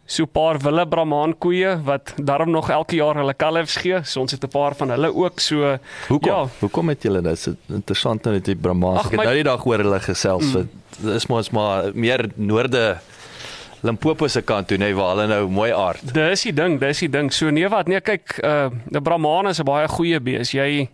[0.08, 4.00] so 'n paar wille brahman koeie wat daarom nog elke jaar hulle kalfs gee.
[4.04, 5.40] So ons het 'n paar van hulle ook.
[5.40, 7.48] So hoekom, ja, hoekom het julle dit?
[7.68, 9.04] Interessant net die brahmans.
[9.04, 10.44] Ek het my, nou die dag hoor hulle gesels.
[10.44, 10.68] Mm.
[11.02, 12.98] Dit is mos maar meer noorde
[13.80, 16.14] Limpopo se kant toe, nee, waar hulle nou mooi aard.
[16.14, 17.32] Dis die ding, dis die ding.
[17.32, 20.50] So nee wat, nee kyk, uh 'n brahman is 'n baie goeie bees.
[20.52, 20.88] Jy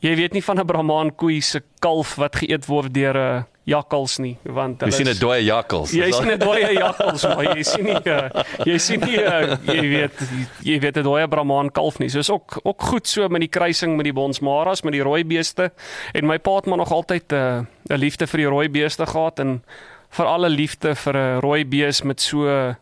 [0.00, 4.18] jy weet nie van 'n brahman koe se kalf wat geëet word deur 'n jakkals
[4.18, 7.84] nie want jy sien 'n dooie jakkals jy sien 'n dooie jakkals maar jy sien
[7.84, 10.16] nie uh, jy sien nie uh, jy weet
[10.64, 12.08] jy weet 'n dooie brahman kalf nie.
[12.08, 15.24] So is ook ook goed so met die kruising met die bonsmaras met die rooi
[15.24, 15.70] beeste.
[16.12, 19.38] En my pa het maar nog altyd 'n uh, liefde vir die rooi beeste gehad
[19.38, 19.62] en
[20.10, 22.74] vir alle liefde vir 'n rooi bees met so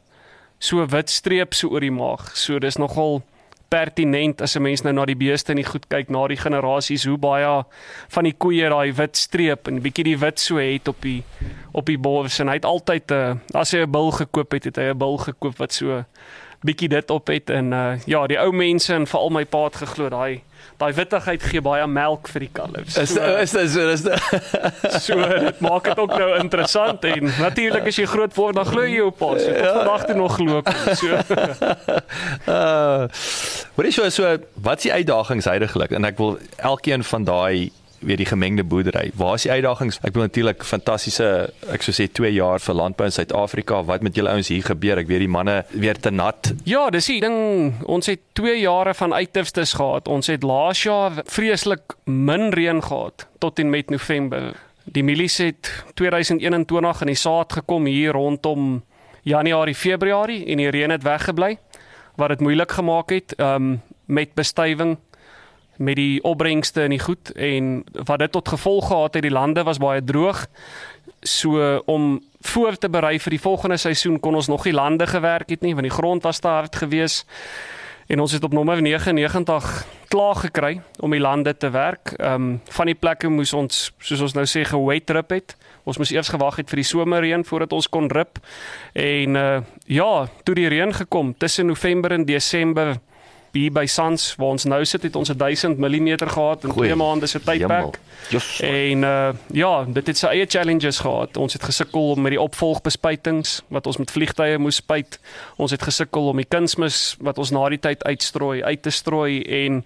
[0.59, 2.37] so wit streep so oor die maag.
[2.37, 3.23] So dis nogal
[3.69, 7.05] pertinent as 'n mens nou na die beeste en die goed kyk na die generasies
[7.05, 7.65] hoe baie
[8.09, 11.23] van die koeie daai wit streep en bietjie die wit so het op die
[11.73, 14.65] op die bors en hy het altyd 'n uh, as hy 'n bil gekoop het,
[14.65, 16.05] het hy 'n bil gekoop wat so
[16.67, 19.77] bietjie dit op het en uh, ja, die ou mense en veral my pa het
[19.77, 20.43] geglo daai
[20.79, 22.97] daai wittigheid gee baie melk vir die kalfs.
[23.11, 24.05] So, is is is is,
[24.89, 28.67] is so dit maak dit ook nou interessant en natuurlik as jy groot word dan
[28.67, 29.43] glo jy op pas.
[29.43, 30.63] Ek het vandag toe nog glo.
[30.99, 31.09] So.
[32.51, 33.07] uh,
[33.79, 34.37] wat is so so
[34.67, 36.33] wat is die uitdagings heidaglik en ek wil
[36.67, 39.11] elkeen van daai weer die gemengde boerdery.
[39.19, 39.99] Waar is die uitdagings?
[40.03, 41.29] Ek bedoel natuurlik fantastiese
[41.75, 43.81] ek sou sê 2 jaar vir landbou in Suid-Afrika.
[43.89, 45.01] Wat met julle ouens hier gebeur?
[45.03, 46.53] Ek weet die manne weer te nat.
[46.69, 47.75] Ja, dis die ding.
[47.91, 50.09] Ons het 2 jare van uiterstes gehad.
[50.09, 54.55] Ons het laas jaar vreeslik min reën gehad tot en met November.
[54.87, 58.83] Die mielies het 2021 in die saad gekom hier rondom
[59.27, 61.59] Januarie, Februarie en die reën het weggebly
[62.19, 64.97] wat dit moeilik gemaak het um, met bestuiving
[65.79, 69.63] met die opbrengste in die goed en wat dit tot gevolg gehad het die lande
[69.63, 70.47] was baie droog.
[71.23, 75.51] So om voor te berei vir die volgende seisoen kon ons nog nie lande gewerk
[75.51, 77.27] het nie want die grond was te hard geweest.
[78.09, 82.15] En ons het op nommer 99 klaar gekry om die lande te werk.
[82.17, 85.57] Ehm um, van die plekke moes ons soos ons nou sê gewait rip het.
[85.85, 88.41] Ons moes eers gewag het vir die somerreën voordat ons kon rip.
[88.93, 92.97] En uh ja, toe die reën gekom tussen November en Desember
[93.59, 97.27] hier by Sans waar ons nou sit het ons 1000 mm gehad in 2 maande
[97.27, 97.99] se tydperk.
[98.61, 101.37] En uh ja, dit het sy eie challenges gehad.
[101.37, 105.19] Ons het gesukkel met die opvolgbespuitings wat ons met vliegtye moes spuit.
[105.57, 109.43] Ons het gesukkel om die kunsmis wat ons na die tyd uitstrooi uit te strooi
[109.43, 109.85] en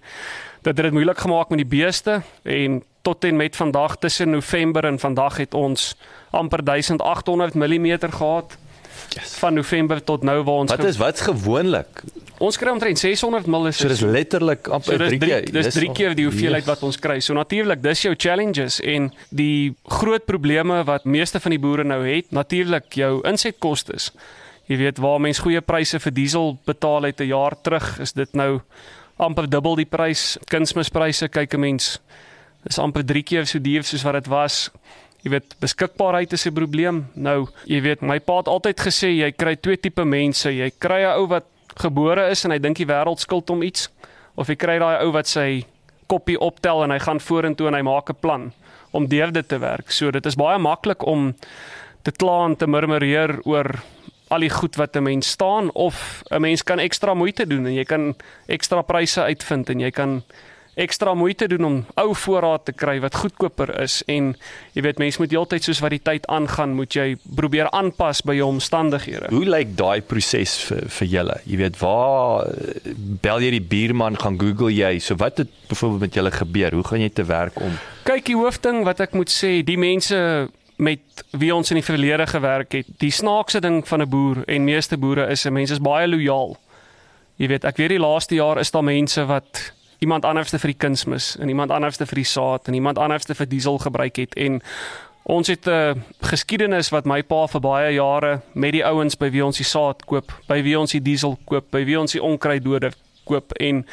[0.63, 4.85] dit het dit moeilik gemaak met die beeste en tot en met vandag tussen November
[4.85, 5.95] en vandag het ons
[6.31, 8.57] amper 1800 mm gehad
[9.15, 9.35] yes.
[9.41, 12.03] van November tot nou waar ons Wat is wat's gewoonlik?
[12.43, 13.79] Ons kry omtrent 600 ml is.
[13.79, 15.45] So dis letterlik amper so 3 keer.
[15.53, 17.19] Dis 3 keer die hoeveelheid wat ons kry.
[17.23, 22.01] So natuurlik, dis jou challenges en die groot probleme wat meeste van die boere nou
[22.07, 23.99] het, natuurlik jou insetkoste.
[24.71, 28.33] Jy weet waar mense goeie pryse vir diesel betaal het 'n jaar terug, is dit
[28.33, 28.61] nou
[29.17, 30.37] amper dubbel die prys.
[30.49, 31.99] Kunsmispryse kyk 'n mens
[32.65, 34.71] is amper 3 keer so duur soos wat dit was.
[35.23, 37.07] Jy weet, beskikbaarheid is 'n probleem.
[37.15, 40.49] Nou, jy weet, my pa het altyd gesê jy kry twee tipe mense.
[40.49, 41.45] Jy kry 'n ou wat
[41.79, 43.89] gebore is en hy dink die wêreld skuld hom iets
[44.35, 45.65] of jy kry daai ou wat sy
[46.07, 48.51] koppie optel en hy gaan vorentoe en hy maak 'n plan
[48.91, 49.91] om deur dit te werk.
[49.91, 51.33] So dit is baie maklik om
[52.03, 53.81] te kla en te murmureer oor
[54.33, 57.73] al die goed wat 'n mens staan of 'n mens kan ekstra moeite doen en
[57.73, 58.15] jy kan
[58.47, 60.23] ekstra pryse uitvind en jy kan
[60.75, 64.31] ekstra moeite doen om ou voorraad te kry wat goedkoper is en
[64.73, 68.35] jy weet mense moet heeltyd soos wat die tyd aangaan moet jy probeer aanpas by
[68.39, 69.29] jou omstandighede.
[69.33, 71.37] Hoe lyk daai proses vir vir julle?
[71.45, 72.49] Jy weet waar
[73.21, 76.79] bel jy die buurman gaan Google jy so wat het byvoorbeeld met julle gebeur?
[76.79, 77.77] Hoe gaan jy te werk om?
[78.09, 80.49] Kyk die hoofding wat ek moet sê, die mense
[80.81, 82.89] met wie ons in die verlede gewerk het.
[82.99, 86.57] Die snaakse ding van 'n boer en meeste boere is 'n mens is baie lojaal.
[87.37, 90.81] Jy weet, ek weet die laaste jaar is daar mense wat iemand anderste vir die
[90.85, 94.59] kunsmis en iemand anderste vir die saad en iemand anderste vir diesel gebruik het en
[95.23, 99.29] ons het 'n uh, geskiedenis wat my pa vir baie jare met die ouens by
[99.31, 102.21] wie ons die saad koop, by wie ons die diesel koop, by wie ons die
[102.21, 102.91] onkruiddode
[103.23, 103.85] koop en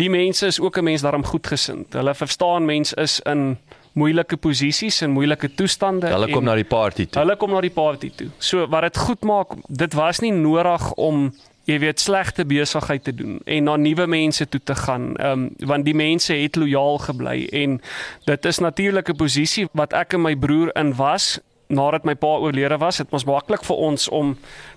[0.00, 1.92] die mense is ook 'n mens daarom goedgesind.
[1.92, 3.58] Hulle verstaan mens is in
[3.92, 6.06] moeilike posisies en moeilike toestande.
[6.06, 7.22] Hulle kom na die party toe.
[7.22, 8.28] Hulle kom na die party toe.
[8.38, 11.32] So wat dit goed maak, dit was nie nodig om
[11.64, 15.84] jy weet slegte besigheid te doen en na nuwe mense toe te gaan um, want
[15.84, 17.80] die mense het lojaal gebly en
[18.24, 21.38] dit is natuurlik 'n posisie wat ek en my broer in was
[21.72, 22.98] nadat my pa oorlede was.
[22.98, 24.34] Het ons maklik vir ons om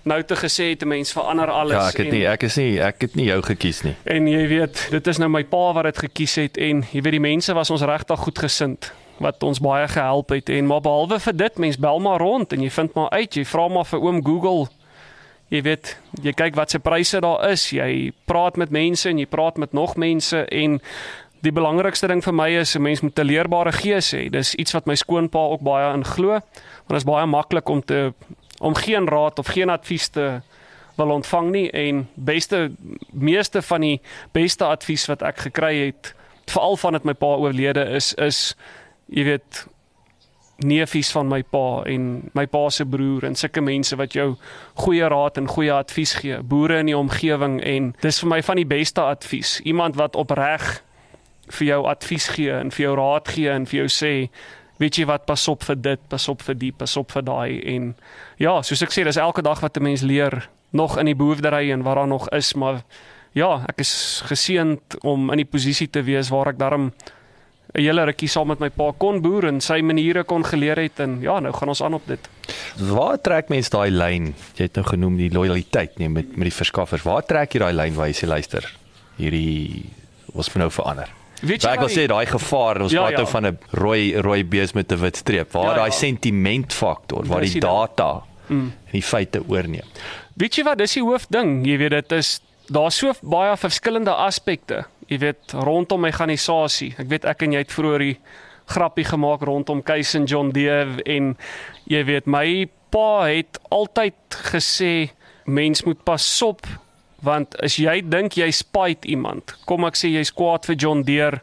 [0.08, 2.56] nou te gesê het 'n mens verander alles ja ek het en, nie ek is
[2.56, 3.94] nie ek het nie jou gekies nie.
[4.04, 7.12] En jy weet dit is nou my pa wat dit gekies het en jy weet
[7.12, 10.48] die mense was ons regtig goed gesind wat ons baie gehelp het.
[10.48, 13.44] En maar behalwe vir dit mens bel maar rond en jy vind maar uit jy
[13.44, 14.68] vra maar vir oom Google
[15.48, 19.26] jy weet, jy kyk wat se pryse daar is, jy praat met mense en jy
[19.30, 20.80] praat met nog mense en
[21.44, 24.30] die belangrikste ding vir my is 'n mens moet 'n leerbare gees hê.
[24.30, 26.30] Dis iets wat my skoonpa ook baie in glo.
[26.30, 28.14] Want dit is baie maklik om te
[28.60, 30.40] om geen raad of geen advies te
[30.96, 32.70] wil ontvang nie en beste
[33.12, 34.00] meeste van die
[34.32, 36.14] beste advies wat ek gekry het,
[36.46, 38.56] veral van dit my pa oorlede is is
[39.06, 39.66] jy weet
[40.64, 44.34] neefies van my pa en my pa se broer en sulke mense wat jou
[44.74, 46.40] goeie raad en goeie advies gee.
[46.42, 49.60] Boere in die omgewing en dis vir my van die beste advies.
[49.64, 50.82] Iemand wat opreg
[51.58, 54.14] vir jou advies gee en vir jou raad gee en vir jou sê
[54.80, 57.60] weet jy wat pas op vir dit, pas op vir die, pas op vir daai
[57.76, 57.92] en
[58.42, 61.70] ja, soos ek sê, dis elke dag wat 'n mens leer nog in die boerdery
[61.72, 62.82] en waar daar nog is, maar
[63.32, 66.92] ja, ek is geseënd om in die posisie te wees waar ek daarom
[67.76, 71.00] 'n hele rukkie saam met my pa kon boer en sy maniere kon geleer het
[71.04, 72.28] en ja, nou gaan ons aan op dit.
[72.80, 74.32] Waar trek mense daai lyn?
[74.56, 77.04] Jy het nou genoem die lojaliteit nee met met die verskaffers.
[77.04, 78.64] Waar trek jy daai lyn waar jy sê luister,
[79.18, 79.84] hierdie
[80.32, 81.12] ons moet nou verander.
[81.42, 83.24] Weet jy, ek wil sê daai gevaar, ons ja, praat ja.
[83.24, 85.52] nou van 'n rooi rooi bees met 'n wit streep.
[85.52, 85.98] Waar ja, daai ja.
[85.98, 88.72] sentimentfaktor, waar die data mm.
[88.86, 89.84] en die feite oorneem.
[90.34, 91.66] Weet jy wat, dis die hoofding.
[91.66, 92.40] Jy weet dit is
[92.72, 96.94] daar's so baie verskillende aspekte jy weet rondom mekanisasie.
[96.98, 98.16] Ek weet ek en jy het vroeër die
[98.66, 101.34] grappie gemaak rondom Keisen John Deere en
[101.86, 105.10] jy weet my pa het altyd gesê
[105.46, 106.66] mens moet pas op
[107.26, 111.40] want as jy dink jy spyt iemand, kom ek sê jy's kwaad vir John Deere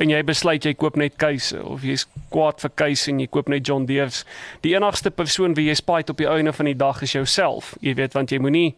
[0.00, 3.48] en jy besluit jy koop net Keise of jy's kwaad vir Keise en jy koop
[3.52, 4.24] net John Deere's.
[4.64, 7.74] Die enigste persoon wie jy spyt op die einde van die dag is jouself.
[7.80, 8.70] Jy weet want jy moenie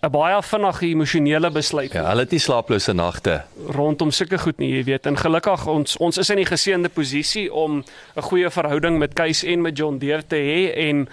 [0.00, 1.92] 'n baie vinnige emosionele besluit.
[1.92, 5.06] Ja, hulle het nie slaaplose nagte rondom sulke goed nie, jy weet.
[5.06, 7.82] En gelukkig ons ons is in die geseënde posisie om
[8.16, 11.08] 'n goeie verhouding met Keis en met John Deere te hê en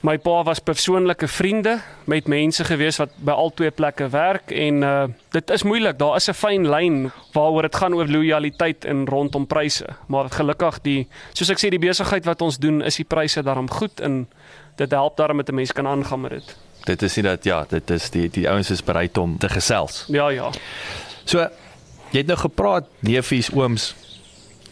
[0.00, 4.82] my pa was persoonlike vriende met mense gewees wat by al twee plekke werk en
[4.82, 5.98] uh dit is moeilik.
[5.98, 9.86] Daar is 'n fyn lyn waaroor dit gaan oor lojaliteit en rondom pryse.
[10.06, 13.70] Maar gelukkig die soos ek sê die besigheid wat ons doen is die pryse daarom
[13.70, 14.28] goed en
[14.76, 17.62] dit help daarom met 'n mens kan aangaan met dit dit is nie dat ja,
[17.68, 20.04] dit is die die ouens is bereid om te gesels.
[20.12, 20.50] Ja, ja.
[21.28, 21.44] So
[22.12, 23.92] jy het nou gepraat neefies, ooms,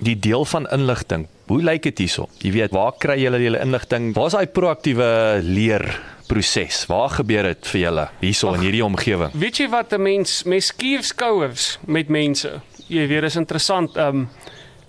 [0.05, 1.27] die deel van inligting.
[1.47, 2.27] Hoe lyk dit hierso?
[2.43, 4.11] Jy weet, waar kry julle julle inligting?
[4.17, 5.09] Waar's daai proaktiewe
[5.45, 5.85] leer
[6.27, 6.83] proses?
[6.91, 9.37] Waar gebeur dit vir julle hierso in hierdie omgewing?
[9.37, 12.61] Weet jy wat 'n mens mes skiersskouers met mense?
[12.89, 13.97] Jy weet, is interessant.
[13.97, 14.29] Ehm um,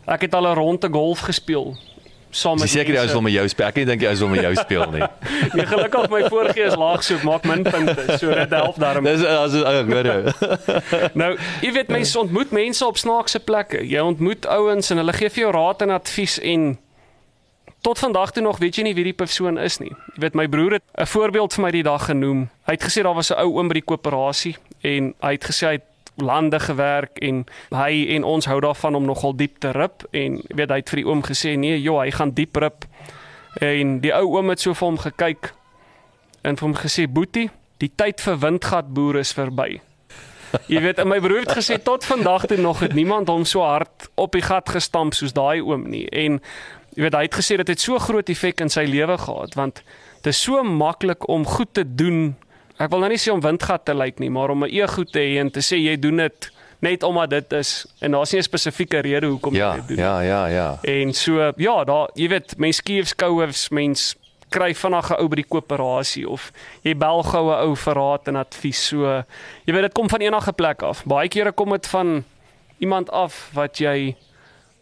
[0.08, 1.76] ek het al 'n ronde golf gespeel
[2.30, 3.68] saam met Seker jy is wil met jou speel.
[3.68, 5.04] Ek dink jy is wil met jou speel nie.
[5.54, 8.18] Nee, gelukkig my voorgee is laag so ek maak min punte.
[8.20, 9.08] So dit help daarom.
[9.08, 10.20] Dis as ek hoor jou.
[11.22, 11.32] Nou,
[11.64, 13.84] jy weet mense ontmoet mense op snaakse plekke.
[13.88, 16.70] Jy ontmoet ouens en hulle gee vir jou raad en advies en
[17.86, 19.94] tot vandag toe nog weet jy nie wie die persoon is nie.
[20.16, 22.50] Jy weet my broer het 'n voorbeeld vir my die dag genoem.
[22.68, 25.66] Hy het gesê daar was 'n ou oom by die koöperasie en hy het gesê
[25.68, 25.88] hy het
[26.18, 30.70] lande gewerk en hy en ons hou daarvan om nogal diep te rip en weet
[30.74, 32.88] hy het vir die oom gesê nee joh hy gaan diep rip
[33.62, 35.52] en die ou oom het so vir hom gekyk
[36.42, 37.50] en vir hom gesê boetie
[37.82, 39.78] die tyd vir windgatboere is verby
[40.72, 44.08] Jy weet, my broer het gesê tot vandag toe nog het niemand hom so hard
[44.16, 46.06] op die gat gestamp soos daai oom nie.
[46.10, 46.40] En
[46.96, 49.84] jy weet, hy het gesê dit het so groot effek in sy lewe gehad want
[50.24, 52.38] dit is so maklik om goed te doen.
[52.80, 55.20] Ek wil nou nie sê om windgat te lyk nie, maar om 'n ego te
[55.20, 56.52] hê en te sê jy doen dit
[56.82, 59.98] net omdat dit is en daar's nie 'n spesifieke rede hoekom Ja, jy dit doen.
[59.98, 60.80] ja, ja, ja.
[60.84, 64.16] En so ja, daar jy weet, mens skief skouers, mens
[64.50, 66.52] kry vinnig 'n ou by die koöperasie of
[66.84, 68.88] jy bel gou 'n ou vir raad en advies.
[68.88, 69.24] So
[69.66, 71.04] jy weet dit kom van enige plek af.
[71.06, 72.24] Baie kere kom dit van
[72.80, 74.16] iemand af wat jy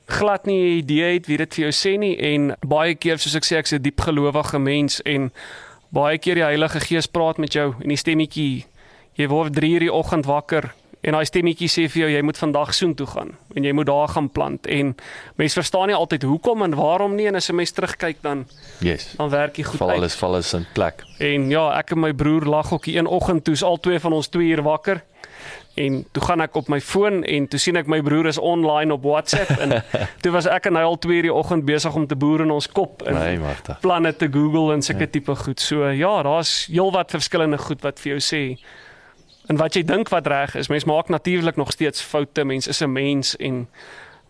[0.07, 3.35] glad nie 'n idee het wie dit vir jou sê nie en baie keer soos
[3.35, 5.31] ek sê ek's 'n diep gelowige mens en
[5.89, 8.65] baie keer die Heilige Gees praat met jou en die stemmetjie
[9.15, 10.71] jy word 3 uur die oggend wakker
[11.05, 13.85] en daai stemmetjie sê vir jou jy moet vandag soen toe gaan en jy moet
[13.85, 14.95] daar gaan plant en
[15.37, 18.45] mense verstaan nie altyd hoekom en waarom nie en as 'n mens terugkyk dan
[18.81, 19.13] Yes.
[19.17, 19.97] dan werk dit goed Val uit.
[19.97, 21.03] alles val alles in plek.
[21.19, 24.27] En ja, ek en my broer lag ook een oggend toe's al twee van ons
[24.27, 25.03] 2 uur wakker.
[25.75, 28.93] En toe gaan ek op my foon en toe sien ek my broer is online
[28.93, 29.83] op WhatsApp en
[30.23, 32.51] toe was ek en hy al 2 uur die oggend besig om te boer in
[32.51, 33.77] ons kop en Nee, Martha.
[33.81, 35.59] planne te Google en sulke tipe goed.
[35.59, 38.59] So ja, daar's heelwat verskillende goed wat vir jou sê.
[39.51, 42.43] En wat jy dink wat reg is, mens maak natuurlik nog steeds foute.
[42.45, 43.67] Mens is 'n mens en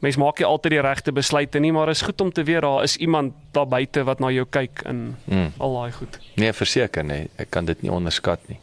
[0.01, 2.83] mens maak nie altyd die regte besluite nie, maar is goed om te weet daar
[2.83, 5.51] is iemand daar buite wat na jou kyk en Mm.
[5.57, 6.19] al daai goed.
[6.35, 8.57] Nee, verseker nee, ek kan dit nie onderskat nie.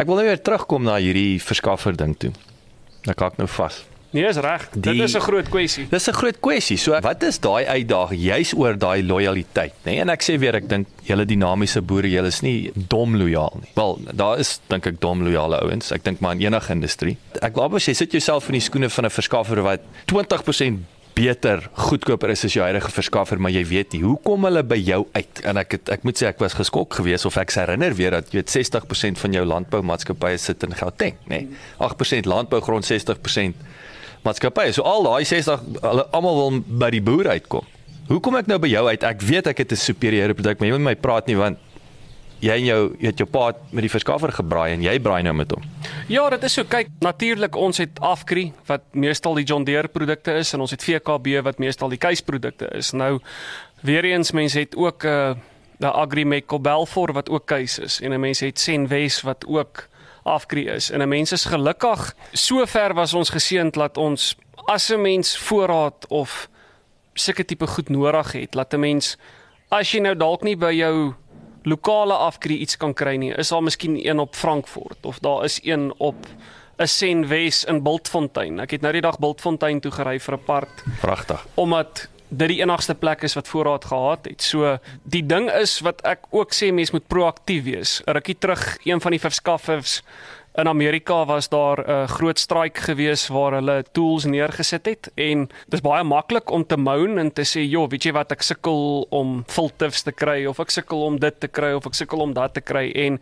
[0.00, 2.30] Ek wil nou weer terugkom na hierdie verskaffer ding toe.
[3.04, 3.82] Dan kak nou vas.
[4.10, 4.64] Nee, is reg.
[4.72, 5.86] Dit is 'n groot kwessie.
[5.90, 6.76] Dis 'n groot kwessie.
[6.76, 9.92] So wat is daai uitdaging juis oor daai lojaliteit, nê?
[9.92, 10.00] Nee?
[10.00, 13.70] En ek sê weer ek dink julle dinamiese boere, julle is nie dom lojaal nie.
[13.74, 15.92] Wel, daar is dink ek dom lojale ouens.
[15.92, 17.16] Ek dink maar in enige industrie.
[17.42, 20.78] Ek wou sê sit jouself in die skoene van 'n verskaffer wat 20%
[21.20, 24.78] beter goedkoper is as jou huidige verskaffer maar jy weet nie hoe kom hulle by
[24.80, 27.94] jou uit en ek het, ek moet sê ek was geskok geweest of ek herinner
[27.94, 31.60] weer dat jy weet 60% van jou landboumaatskappye sit in Gauteng nê nee.
[31.80, 33.68] 8% landbougrond 60%
[34.26, 34.72] maatskappye.
[34.76, 37.66] So al daai 60 hulle almal wil by die boer uitkom.
[38.10, 39.04] Hoe kom ek nou by jou uit?
[39.06, 41.58] Ek weet ek het 'n superieure produk, maar jy moet my praat nie want
[42.40, 45.34] jy en jou jy het jou pa met die verskaffer gebraai en jy braai nou
[45.36, 45.62] met hom.
[46.08, 46.64] Ja, dit is so.
[46.64, 50.84] Kyk, natuurlik ons het Afkri wat meestal die John Deere produkte is en ons het
[50.84, 52.92] VKB wat meestal die keiseprodukte is.
[52.92, 53.18] Nou
[53.80, 55.34] weer eens mense het ook 'n uh,
[55.80, 59.88] 'n Agrimec of Belfor wat ook keis is en 'n mens het Senwes wat ook
[60.22, 60.90] Afkri is.
[60.90, 64.36] En 'n mens is gelukkig sover was ons geseënd dat ons
[64.66, 66.48] as 'n mens voorraad of
[67.14, 69.16] sulke tipe goed nodig het, laat 'n mens
[69.68, 71.14] as jy nou dalk nie by jou
[71.62, 75.60] lokale afkry iets kan kry nie, is daar miskien een op Frankfurt of daar is
[75.62, 76.26] een op
[76.80, 78.60] 'n Senwes in Bultfontein.
[78.60, 81.46] Ek het nou die dag Bultfontein toe gery vir 'n part Pragtig.
[81.54, 84.42] omdat dit die enigste plek is wat voorraad gehad het.
[84.42, 88.02] So die ding is wat ek ook sê mense moet proaktief wees.
[88.04, 90.02] Rukkie terug een van die verskaffers
[90.60, 95.80] in Amerika was daar 'n groot straik gewees waar hulle tools neergesit het en dis
[95.80, 99.44] baie maklik om te moan en te sê, "Jo, weet jy wat, ek sukkel om
[99.46, 102.54] filters te kry of ek sukkel om dit te kry of ek sukkel om dat
[102.54, 103.20] te kry." En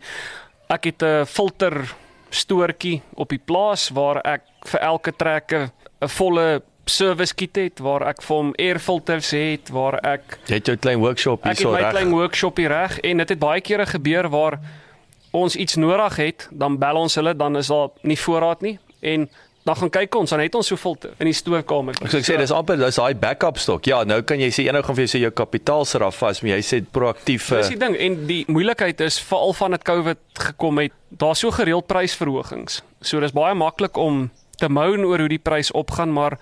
[0.69, 1.95] ek het 'n filter
[2.29, 5.71] stoortjie op die plaas waar ek vir elke trekker
[6.01, 10.55] 'n volle service kit het waar ek vir hom air filters het waar ek Jy
[10.55, 11.91] het jou klein workshop ek het my reg.
[11.91, 14.59] klein workshopie reg en dit het baie kere gebeur waar
[15.31, 19.29] ons iets nodig het, dan bel ons hulle, dan is daar nie voorraad nie en
[19.67, 21.97] dan gaan kyk ons, dan het ons so filter in die stoofkamer.
[22.07, 23.85] So ek sê dis amper dis daai backup stok.
[23.89, 26.41] Ja, nou kan jy sê eenou gaan vir jou sê jou kapitaal sit daar vas,
[26.41, 29.85] maar jy sê proaktief Dis uh, die ding en die moeilikheid is veral van dit
[29.91, 32.81] COVID gekom het, daar so gereeld prysverhogings.
[33.05, 36.39] So dis baie maklik om te moan oor hoe die prys opgaan, maar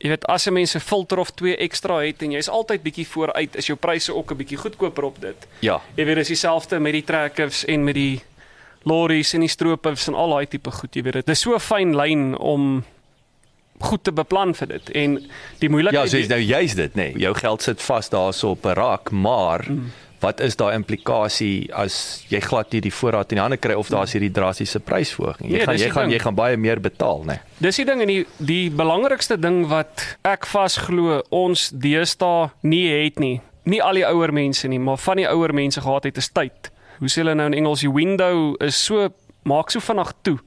[0.00, 3.06] jy weet as 'n mens 'n filter of twee ekstra het en jy's altyd bietjie
[3.06, 5.46] vooruit, is jou pryse ook 'n bietjie goedkoper op dit.
[5.60, 5.80] ja.
[5.96, 8.20] Jy weet dis dieselfde met die trekkers en met die
[8.84, 11.26] lorries en die stroopers en al daai tipe goed, jy weet dit.
[11.26, 12.84] Dis so 'n fyn lyn om
[13.80, 15.14] goed te beplan vir dit en
[15.58, 17.12] die Ja, moeilikheid so is nou juist dit, nê.
[17.12, 17.18] Nee.
[17.18, 19.92] Jou geld sit vas daarso op 'n rak, maar mm.
[20.20, 23.88] Wat is daai implikasie as jy glad nie die voorraad in die hande kry of
[23.88, 25.48] daar's hierdie drastiese prysverhoging?
[25.50, 26.12] Jy Nee, gaan dis jy gaan ding.
[26.12, 27.26] jy gaan baie meer betaal, nê.
[27.26, 27.40] Nee.
[27.60, 33.18] Dis die ding en die die belangrikste ding wat ek vasglo ons deesdae nie het
[33.20, 36.28] nie nie al die ouer mense nie, maar van die ouer mense gehad het is
[36.32, 36.70] tyd.
[36.98, 39.08] Hoe sê hulle nou in Engels, die window is so
[39.44, 40.38] maak so vinnig toe.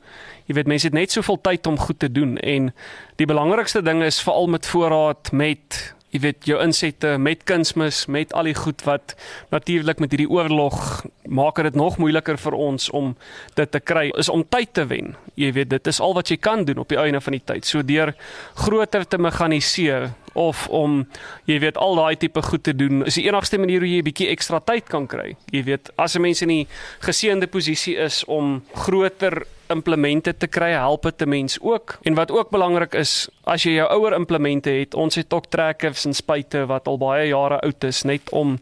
[0.50, 2.74] Jy weet mense het net soveel tyd om goed te doen en
[3.22, 8.34] die belangrikste ding is veral met voorraad met jy weet jou insette met kunsmis met
[8.38, 9.16] al die goed wat
[9.54, 10.78] natuurlik met hierdie oorlog
[11.26, 13.16] maak dit nog moeiliker vir ons om
[13.58, 15.16] dit te kry is om tyd te wen.
[15.40, 17.66] Jy weet dit is al wat jy kan doen op die einde van die tyd.
[17.66, 18.14] So deur
[18.60, 21.04] groter te meganiseer of om
[21.50, 24.10] jy weet al daai tipe goed te doen is die enigste manier hoe jy 'n
[24.10, 25.36] bietjie ekstra tyd kan kry.
[25.52, 26.68] Jy weet as 'n mens in die
[27.00, 31.98] geseënde posisie is om groter implemente te kry, help dit 'n mens ook.
[32.02, 36.06] En wat ook belangrik is, as jy jou ouer implemente het, ons het ook trekkers
[36.06, 38.60] en spuite wat al baie jare oud is net om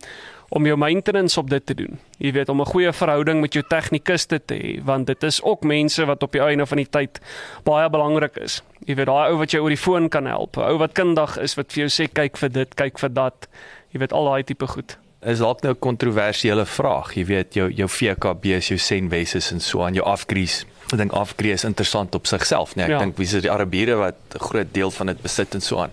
[0.54, 2.00] om jou maintenance op dit te doen.
[2.18, 5.64] Jy weet om 'n goeie verhouding met jou tegnikuste te hê, want dit is ook
[5.64, 7.20] mense wat op die einde van die tyd
[7.64, 8.64] baie belangrik is.
[8.86, 11.56] Jy weet daai ou wat jou oor die foon kan help, ou wat kundig is
[11.56, 13.48] wat vir jou sê kyk vir dit, kyk vir dat.
[13.92, 17.14] Jy weet al daai tipe goed is dalk nou 'n kontroversiële vraag.
[17.14, 20.66] Jy weet jou jou VKB is jou Senwes en so aan jou afgries.
[20.92, 22.86] Ek dink afgries is interessant op sigself, nee.
[22.86, 23.00] Ek ja.
[23.00, 25.92] dink wie is die Arabiere wat 'n groot deel van dit besit en so aan.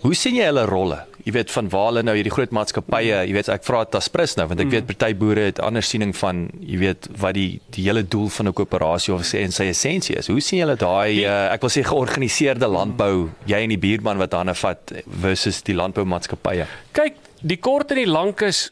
[0.00, 1.02] Hoe sien jy hulle rolle?
[1.26, 4.08] Jy weet van waar hulle nou hierdie groot maatskappye, jy weet ek vra dit as
[4.08, 4.72] prins nou want ek mm.
[4.72, 8.48] weet party boere het ander siening van jy weet wat die die hele doel van
[8.48, 10.32] 'n koöperasie of sê en sy essensie is.
[10.32, 14.32] Hoe sien julle daai uh, ek wil sê georganiseerde landbou, jy en die buurman wat
[14.32, 16.66] hande vat versus die landboumaatskappye?
[16.96, 18.70] Kyk, die kort en die lank is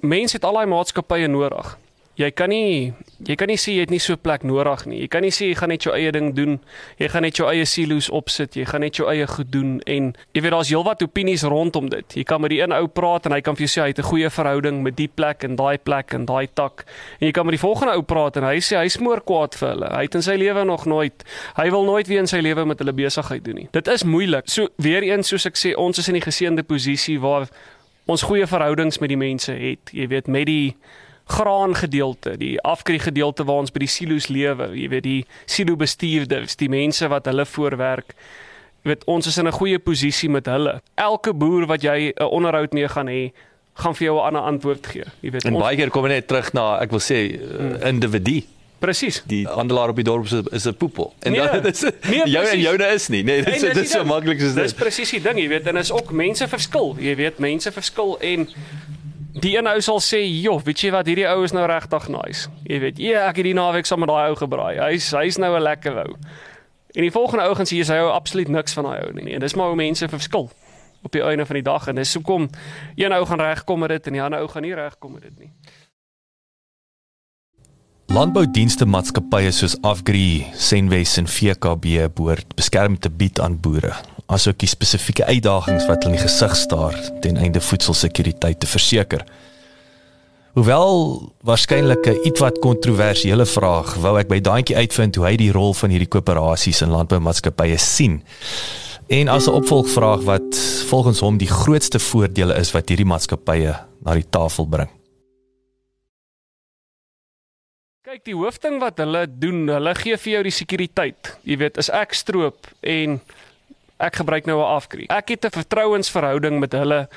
[0.00, 1.76] mense het al daai maatskappye nodig.
[2.16, 2.94] Jy kan nie
[3.26, 5.00] jy kan nie sê jy het nie so 'n plek nodig nie.
[5.00, 6.60] Jy kan nie sê jy gaan net jou eie ding doen.
[6.98, 8.54] Jy gaan net jou eie silo's opsit.
[8.54, 12.14] Jy gaan net jou eie goed doen en jy weet daar's heelwat opinies rondom dit.
[12.14, 13.98] Jy kan met die een ou praat en hy kan vir jou sê hy het
[13.98, 16.84] 'n goeie verhouding met die plek en daai plek en daai tak.
[17.20, 19.68] En jy kan met die volgende ou praat en hy sê hy smoor kwaad vir
[19.68, 19.88] hulle.
[19.90, 21.24] Hy het in sy lewe nog nooit
[21.56, 23.68] hy wil nooit weer in sy lewe met hulle besigheid doen nie.
[23.72, 24.48] Dit is moeilik.
[24.48, 27.48] So weer eens soos ek sê, ons is in die geseënde posisie waar
[28.10, 29.92] ons goeie verhoudings met die mense het.
[29.92, 30.76] Jy weet met die
[31.30, 35.76] graan gedeelte, die afkry gedeelte waar ons by die silo's lewe, jy weet die silo
[35.80, 38.14] bestuurders, die mense wat hulle voorwerk.
[38.82, 40.80] Jy weet ons is in 'n goeie posisie met hulle.
[40.96, 43.32] Elke boer wat jy 'n onderhoud mee gaan hê,
[43.74, 45.04] gaan vir jou 'n ander antwoord gee.
[45.20, 47.88] Jy weet en ons, baie keer kom jy net terug na ek wil sê uh,
[47.88, 48.42] individu.
[48.80, 49.22] Presies.
[49.26, 51.12] Die handelaar op die dorp is 'n poepel.
[51.20, 53.22] En nee, dit is nee, jou en joune is nie.
[53.22, 54.62] Nee, dit is dit is so maklik soos dit.
[54.62, 56.96] Dis presies die ding, jy weet, en is ook mense verskil.
[56.98, 58.48] Jy weet, mense verskil en
[59.32, 62.48] die een ou sal sê, "Joh, weet jy wat, hierdie ou is nou regtig nice."
[62.64, 64.78] Jy weet, "Ja, ek het die naweek saam met daai ou gebraai.
[64.78, 66.16] Hy's hy's nou 'n lekker ou."
[66.92, 69.40] En die volgende ou gaan sê, "Jy hou absoluut niks van daai ou nie." En
[69.40, 70.50] dis maar hoe mense verskil
[71.02, 72.48] op die einde van die dag en dis hoekom
[72.94, 75.38] een ou gaan regkom met dit en die ander ou gaan nie regkom met dit
[75.38, 75.52] nie.
[78.10, 83.92] Landboudienste maatskappye soos Afgri, Senwes en VKB behoort beskerm te bied aan boere,
[84.30, 89.24] asook die spesifieke uitdagings wat hulle in die gesig staar ten einde voedselsekuriteit te verseker.
[90.54, 95.74] Hoewel waarskynlik 'n ietwat kontroversiële vraag, wou ek by daantjie uitvind hoe hy die rol
[95.74, 98.22] van hierdie koöperasies in landboumaatskappye sien.
[99.08, 100.58] En as 'n opvolgvraag wat
[100.90, 103.74] volgens hom die grootste voordele is wat hierdie maatskappye
[104.04, 104.88] na die tafel bring.
[108.02, 111.38] Kyk, die hoofding wat hulle doen, hulle gee vir jou die sekuriteit.
[111.46, 113.20] Jy weet, as ek stroop en
[114.00, 115.08] ek gebruik nou 'n afkrie.
[115.08, 117.08] Ek het 'n vertrouensverhouding met hulle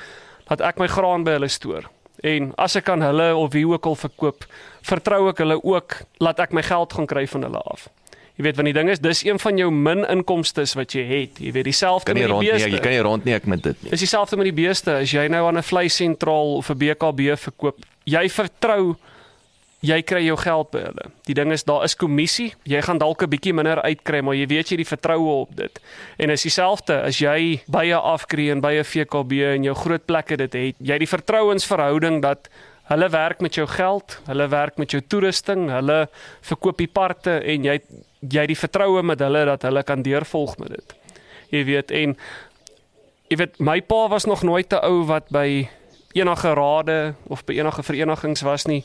[0.48, 1.90] dat ek my graan by hulle stoor.
[2.22, 4.46] En as ek aan hulle of wie ook al verkoop,
[4.82, 7.88] vertrou ek hulle ook laat ek my geld gaan kry van hulle af.
[8.34, 11.38] Jy weet want die ding is dis een van jou min inkomstes wat jy het.
[11.38, 12.66] Jy weet dieselfde met die beeste.
[12.66, 13.90] Nee, jy kan nie rond nie ek met dit nie.
[13.90, 14.96] Dis dieselfde met die beeste.
[15.04, 18.96] As jy nou aan 'n vleissentraal of 'n BKB verkoop, jy vertrou
[19.84, 21.08] jy kry jou geld by hulle.
[21.28, 22.52] Die ding is daar is kommissie.
[22.68, 25.80] Jy gaan dalk 'n bietjie minder uitkry, maar jy weet jy die vertroue op dit.
[26.18, 30.04] En is dieselfde as jy by 'n afkry en by 'n VKB en jou groot
[30.06, 30.74] plekke dit het.
[30.78, 32.48] Jy die vertrouensverhouding dat
[32.88, 36.08] hulle werk met jou geld, hulle werk met jou toerusting, hulle
[36.40, 37.80] verkoop die parte en jy
[38.20, 40.94] jy die vertroue met hulle dat hulle kan deurvolg met dit.
[41.50, 42.16] Jy weet en
[43.28, 45.68] jy weet my pa was nog nooit te ou wat by
[46.14, 48.84] enige rade of by enige verenigings was nie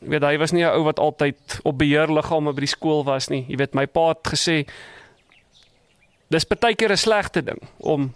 [0.00, 3.28] jy weet hy was nie 'n ou wat altyd op beheerliggame by die skool was
[3.28, 3.44] nie.
[3.48, 4.66] Jy weet my pa het gesê
[6.30, 8.14] dis baie keer 'n slegte ding om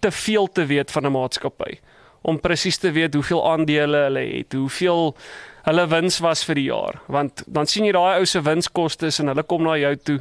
[0.00, 1.78] te veel te weet van 'n maatskappy.
[2.22, 5.14] Om presies te weet hoeveel aandele hulle het, hoeveel
[5.62, 9.26] hulle wins was vir die jaar, want dan sien jy daai ou se winskoste en
[9.26, 10.20] hulle kom na jou toe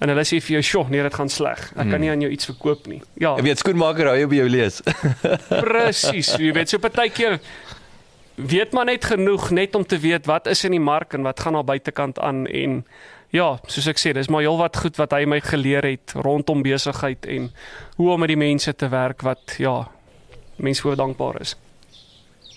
[0.00, 1.58] en hulle sê vir jou, "Sjoe, nee, dit gaan sleg.
[1.58, 1.90] Ek hmm.
[1.90, 3.36] kan nie aan jou iets verkoop nie." Ja.
[3.36, 4.80] Jy weet skoenmaker hou jy by jou lees.
[5.48, 6.36] Presies.
[6.38, 7.40] Jy weet so baie keer
[8.46, 11.40] weet maar net genoeg net om te weet wat is in die mark en wat
[11.40, 12.84] gaan aan buitekant aan en
[13.34, 17.26] ja, soos ek sê, dis maar heelwat goed wat hy my geleer het rondom besigheid
[17.30, 17.50] en
[17.98, 19.84] hoe om met die mense te werk wat ja,
[20.56, 21.54] mense voor dankbaar is.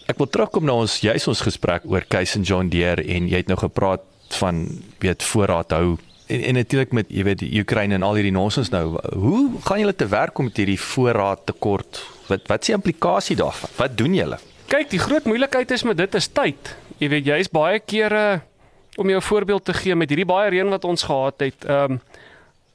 [0.10, 3.52] Ek wil terugkom na ons juis ons gesprek oor Keisen John Deere en jy het
[3.52, 4.04] nou gepraat
[4.40, 4.66] van
[5.04, 5.96] weet voorraad hou
[6.28, 8.98] en, en natuurlik met jy weet die Oekraïne en al hierdie nonsens nou.
[9.14, 13.38] Hoe gaan julle te werk om met hierdie voorraad tekort wat wat is die implikasie
[13.40, 13.78] daarvan?
[13.78, 16.76] Wat doen julle Kyk, die groot moeilikheid is met dit is tyd.
[16.98, 18.42] Jy weet jy's baie kere
[18.98, 21.66] om jou voorbeeld te gee met hierdie baie reën wat ons gehad het.
[21.66, 22.02] Ehm um,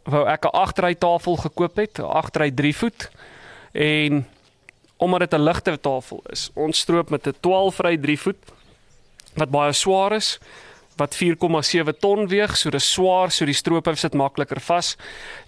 [0.08, 3.10] wou ek 'n agtery tafel gekoop het, 'n agtery 3 voet
[3.72, 4.26] en
[4.96, 6.50] omdat dit 'n ligte tafel is.
[6.54, 8.42] Ons stroop met 'n 12 ry 3 voet
[9.34, 10.38] wat baie swaar is
[10.98, 14.96] wat 4,7 ton weeg, so dis swaar, so die strope sit makliker vas.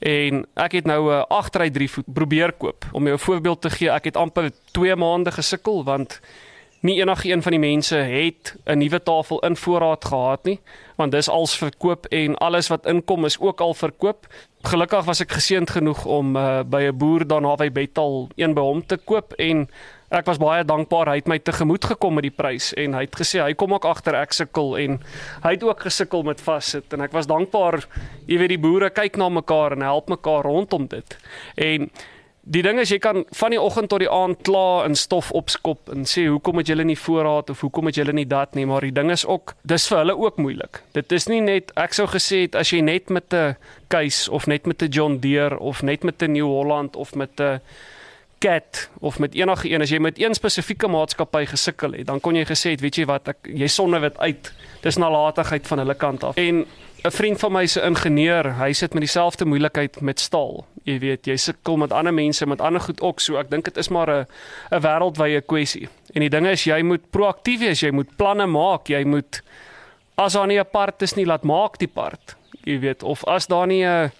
[0.00, 2.84] En ek het nou 'n 8 ry 3 voet probeer koop.
[2.92, 6.20] Om jou 'n voorbeeld te gee, ek het amper 2 maande gesukkel want
[6.80, 10.60] nie enige een van die mense het 'n nuwe tafel in voorraad gehad nie,
[10.96, 14.26] want dis als verkoop en alles wat inkom is ook al verkoop.
[14.62, 18.60] Gelukkig was ek geseënd genoeg om uh, by 'n boer daar naby Betal een by
[18.60, 19.68] hom te koop en
[20.10, 23.16] ek was baie dankbaar hy het my tegemoet gekom met die prys en hy het
[23.16, 25.00] gesê hy kom ook agter ek sukkel en
[25.44, 27.84] hy het ook gesukkel met vassit en ek was dankbaar
[28.26, 31.18] jy weet die boere kyk na mekaar en help mekaar rondom dit.
[31.56, 31.90] En
[32.50, 35.90] Die ding is jy kan van die oggend tot die aand kla en stof opskop
[35.92, 38.82] en sê hoekom het julle nie voorraad of hoekom het julle nie dat nie maar
[38.82, 40.80] die ding is ook dis vir hulle ook moeilik.
[40.96, 43.56] Dit is nie net ek sou gesê het as jy net met 'n
[43.92, 47.38] case of net met 'n John Deere of net met 'n New Holland of met
[47.40, 47.60] 'n
[48.40, 52.38] Cat of met enige een as jy met een spesifieke maatskappy gesukkel het, dan kon
[52.38, 54.48] jy gesê het, weet jy wat, ek jy sonnewit uit.
[54.80, 56.40] Dis nalatigheid van hulle kant af.
[56.40, 56.64] En
[57.04, 60.66] 'n vriend van my se ingenieur, hy sit met dieselfde moeilikheid met staal.
[60.84, 63.76] Jy weet, jy sukkel met ander mense met ander goed ook, so ek dink dit
[63.76, 64.26] is maar 'n
[64.70, 65.88] 'n wêreldwye kwessie.
[66.14, 69.42] En die ding is jy moet proaktief wees, jy moet planne maak, jy moet
[70.16, 72.36] as daar nie 'n part is nie, laat maak die part.
[72.64, 74.12] Jy weet, of as daar nie 'n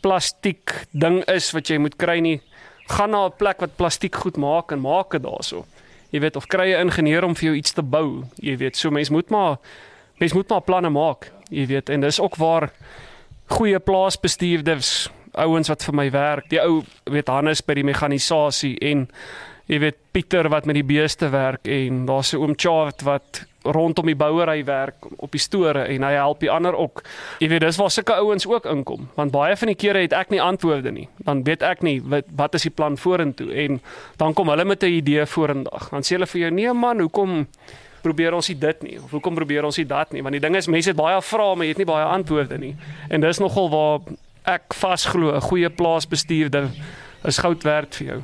[0.00, 2.40] plastiek ding is wat jy moet kry nie,
[2.88, 5.64] gaan na 'n plek wat plastiek goed maak en maak dit daarso.
[6.10, 8.24] Jy weet, of kry 'n ingenieur om vir jou iets te bou.
[8.36, 9.58] Jy weet, so mens moet maar
[10.18, 12.68] mens moet maar planne maak jy weet en dis ook waar
[13.58, 15.08] goeie plaasbestuurders
[15.38, 19.06] ouens wat vir my werk die ou weet Hannes by die mekanisasie en
[19.68, 24.06] jy weet Pieter wat met die beeste werk en daar's 'n oom Chart wat rondom
[24.06, 27.02] die bouery werk op die store en hy help die ander ook.
[27.42, 30.30] Jy weet dis waar sulke ouens ook inkom want baie van die kere het ek
[30.30, 31.08] nie antwoorde nie.
[31.26, 33.80] Dan weet ek nie wat wat is die plan vorentoe en
[34.16, 35.90] dan kom hulle met 'n idee vorendag.
[35.90, 37.46] Dan sê hulle vir jou nee man, hoekom
[38.02, 40.90] probeer ons dit nie of hoekom probeer ons dit nie want die ding is mense
[40.90, 42.76] het baie vrae maar jy het nie baie antwoorde nie
[43.10, 44.00] en dis nogal waar
[44.44, 46.70] ek vasglo 'n goeie plaasbestuurder
[47.24, 48.20] is goud werd vir jou.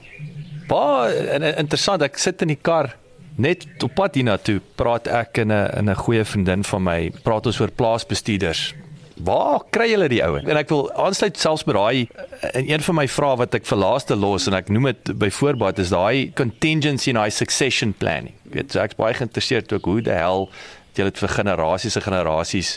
[0.68, 2.94] Baie interessant ek sit in die kar
[3.36, 7.46] net op pad hiernatoe praat ek in 'n in 'n goeie vriendin van my praat
[7.46, 8.74] ons oor plaasbestuurders
[9.14, 10.48] Waar kry julle die ouens?
[10.50, 12.08] En ek wil aansluit selfs by daai
[12.58, 15.78] in een van my vrae wat ek vir laaste los en ek noem dit byvoorbeeld
[15.78, 18.34] is daai contingency en daai succession planning.
[18.50, 20.48] Ek weet so ek's baie geïnteresseerd ook hoe die hel
[20.98, 22.74] jy dit vir generasies en generasies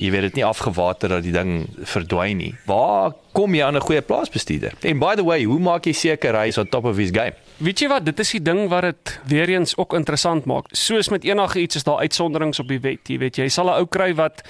[0.00, 2.54] jy weet dit nie afgewater dat die ding verdwyn nie.
[2.66, 4.72] Waar kom jy aan 'n goeie plaasbestuurder?
[4.80, 7.36] En by the way, hoe maak jy seker hy is on top of his game?
[7.56, 10.66] Weet jy wat, dit is die ding wat dit weer eens ook interessant maak.
[10.70, 13.78] Soos met enige iets is daar uitsonderings op die wet, jy weet jy sal 'n
[13.82, 14.42] ou kry wat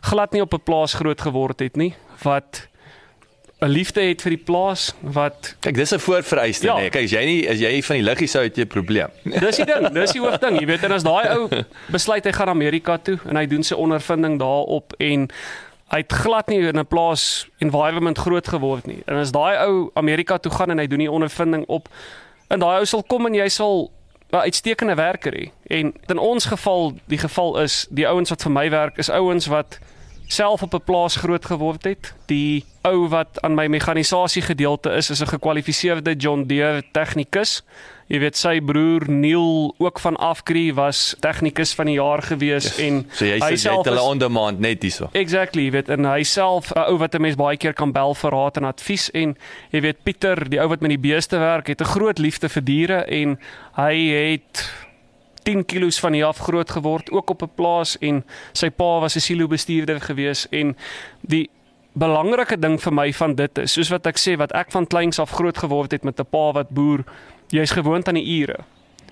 [0.00, 2.68] glad nie op 'n plaas groot geword het nie, wat
[3.60, 6.74] 'n liefde het vir die plaas wat kyk dis 'n voorvereiste ja.
[6.74, 6.80] nê.
[6.80, 6.90] Nee.
[6.90, 9.10] Kyk as jy nie as jy van die liggies sou het jy 'n probleem.
[9.24, 10.60] dis die ding, dis die hoofding.
[10.60, 11.48] Jy weet en as daai ou
[11.88, 15.28] besluit hy gaan Amerika toe en hy doen sy ondervinding daarop en
[15.88, 19.02] hy het glad nie in 'n plaas environment groot geword nie.
[19.06, 21.88] En as daai ou Amerika toe gaan en hy doen die ondervinding op
[22.48, 23.90] en daai ou sal kom en jy sal
[24.32, 25.50] 'n uitstekende werker hê.
[25.66, 29.46] En in ons geval, die geval is die ouens wat vir my werk is ouens
[29.46, 29.78] wat
[30.26, 32.14] self op 'n plaas groot geword het.
[32.26, 37.62] Die ou wat aan my mekanisasie gedeelte is, is 'n gekwalifiseerde John Deere tegnikus.
[38.06, 42.78] Jy weet sy broer Neil ook van Afkree was tegnikus van die jaar gewees yes.
[42.78, 45.08] en so hy, hy self het hulle on demand net hierso.
[45.18, 48.14] Exactly, jy weet en hy self 'n ou wat 'n mens baie keer kan bel
[48.14, 49.36] vir raad en advies en
[49.72, 52.62] jy weet Pieter, die ou wat met die beeste werk, het 'n groot liefde vir
[52.62, 53.38] diere en
[53.74, 54.70] hy het
[55.42, 59.16] 10 kg van hier af groot geword ook op 'n plaas en sy pa was
[59.16, 60.76] 'n silo bestuurder gewees en
[61.20, 61.50] die
[61.92, 65.18] belangrike ding vir my van dit is soos wat ek sê wat ek van kleins
[65.18, 67.04] af groot geword het met 'n pa wat boer
[67.54, 68.58] jy's gewoond aan die ure.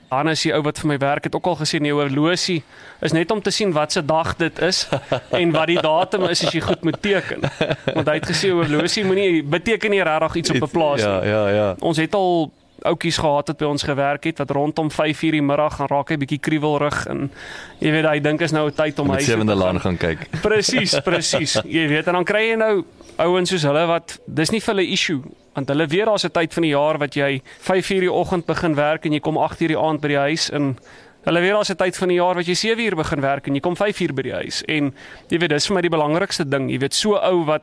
[0.09, 2.61] Hannes die ou wat vir my werk het ook al gesê nee horlosie
[3.03, 4.85] is net om te sien wat se dag dit is
[5.41, 7.47] en wat die datum is as jy goed moet teken.
[7.95, 11.28] Want hy het gesê horlosie moenie beteken nie regtig iets op 'n plaas ja, nie.
[11.28, 11.55] ja ja.
[11.57, 12.53] Ja ons het al
[12.85, 16.16] ouetjies gehad het by ons gewerk het wat rondom 5:00 die middag gaan raak hy
[16.16, 17.30] bietjie kriewelrig en
[17.78, 19.97] jy weet hy dink is nou tyd om hy se sewende laan gaan.
[19.97, 20.28] kyk.
[20.43, 21.61] Presies, presies.
[21.64, 22.85] Jy weet en dan kry jy nou
[23.16, 25.22] ouens soos hulle wat dis nie vir hulle issue
[25.55, 28.74] Want hulle weet daar's 'n tyd van die jaar wat jy 5:00 die oggend begin
[28.74, 30.76] werk en jy kom 8:00 die aand by die huis en
[31.24, 33.61] hulle weet daar's 'n tyd van die jaar wat jy 7:00 begin werk en jy
[33.61, 34.94] kom 5:00 by die huis en
[35.28, 36.70] jy weet dis vir my die belangrikste ding.
[36.70, 37.62] Jy weet so ou wat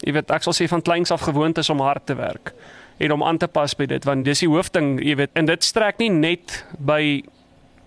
[0.00, 2.52] jy weet ek sal sê van kleins af gewoond is om hard te werk
[2.98, 5.64] en om aan te pas by dit want dis die hoofding, jy weet, en dit
[5.64, 7.22] strek nie net by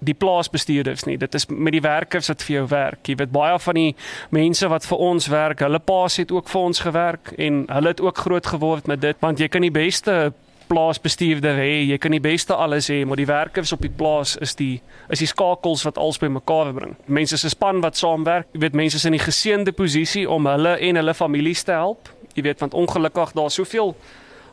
[0.05, 1.17] die plaasbestuurders nie.
[1.17, 3.07] Dit is met die werkers wat vir jou werk.
[3.07, 3.95] Jy weet baie van die
[4.35, 8.01] mense wat vir ons werk, hulle paas het ook vir ons gewerk en hulle het
[8.01, 10.33] ook groot geword met dit want jy kan die beste
[10.67, 14.55] plaasbestuurder hê, jy kan die beste alles hê, maar die werkers op die plaas is
[14.59, 14.81] die
[15.11, 16.95] is die skakels wat alles bymekaar bring.
[17.05, 20.77] Mense se span wat saamwerk, jy weet mense is in die geseënde posisie om hulle
[20.79, 22.09] en hulle families te help.
[22.33, 23.93] Jy weet want ongelukkig daar soveel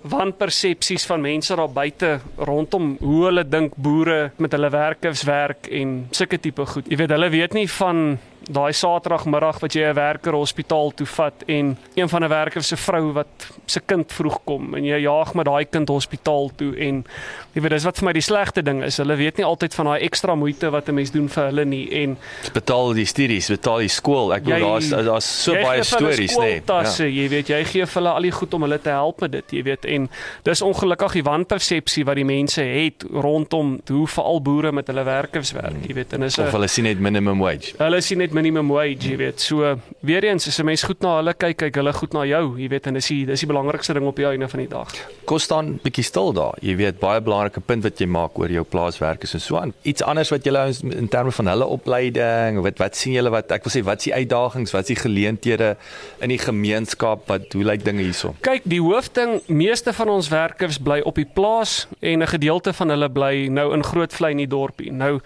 [0.02, 6.06] wanpersepsies van mense daar buite rondom hoe hulle dink boere met hulle werkers werk en
[6.10, 6.88] sulke tipe goed.
[6.88, 8.18] Jy weet hulle weet nie van
[8.52, 12.76] daai Saterdagmiddag wat jy 'n werker hospitaal toe vat en een van 'n werker se
[12.76, 13.26] vrou wat
[13.66, 17.04] se kind vroeg kom en jy jaag met daai kind hospitaal toe en
[17.54, 18.96] jy weet dis wat vir my die slegte ding is.
[18.96, 21.88] Hulle weet nie altyd van daai ekstra moeite wat 'n mens doen vir hulle nie
[22.02, 22.18] en
[22.52, 24.34] betaal die studies, betaal die skool.
[24.34, 26.60] Ek bedoel daar's daar's so baie stories nê.
[26.60, 26.62] Nee.
[26.66, 27.04] Ja.
[27.04, 29.44] Jy weet jy gee vir hulle al die goed om hulle te help met dit,
[29.50, 30.08] jy weet en
[30.42, 35.52] dis ongelukkig die wanpersepsie wat die mense het rondom hoe veral boere met hulle werkers
[35.52, 37.74] werk, jy weet en is of hulle sien net minimum wage.
[37.78, 39.40] Hulle sien net minimum wage, jy weet.
[39.42, 39.74] So
[40.06, 42.68] weer eens as 'n mens goed na hulle kyk, kyk hulle goed na jou, jy
[42.68, 44.88] weet en dis die dis die belangrikste ding op die einde van die dag.
[45.24, 46.54] Kos staan bietjie stil daar.
[46.60, 49.72] Jy weet baie belangrike punt wat jy maak oor jou plaaswerkers en so aan.
[49.82, 53.64] Iets anders wat julle in terme van hulle opleiding, wat wat sien julle wat ek
[53.64, 55.76] wil sê wat is die uitdagings, wat is die geleenthede
[56.20, 58.34] in die gemeenskap, wat hoe lyk dinge hierso?
[58.40, 62.88] Kyk, die hoofding, meeste van ons werkers bly op die plaas en 'n gedeelte van
[62.88, 64.92] hulle bly nou in Grootvlei in die dorpie.
[64.92, 65.20] Nou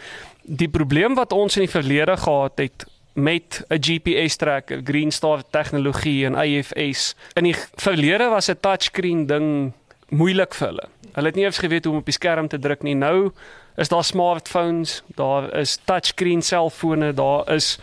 [0.44, 2.84] die probleem wat ons in die verlede gehad het
[3.14, 7.14] met 'n GPS tracker, Green Star tegnologie en IFS.
[7.32, 9.72] In die verlede was 'n touchscreen ding
[10.08, 10.88] moeilik vir hulle.
[11.12, 12.94] Hulle het nie eens geweet hoe om op die skerm te druk nie.
[12.94, 13.30] Nou
[13.76, 17.78] is daar smartphones, daar is touchscreen selfone, daar is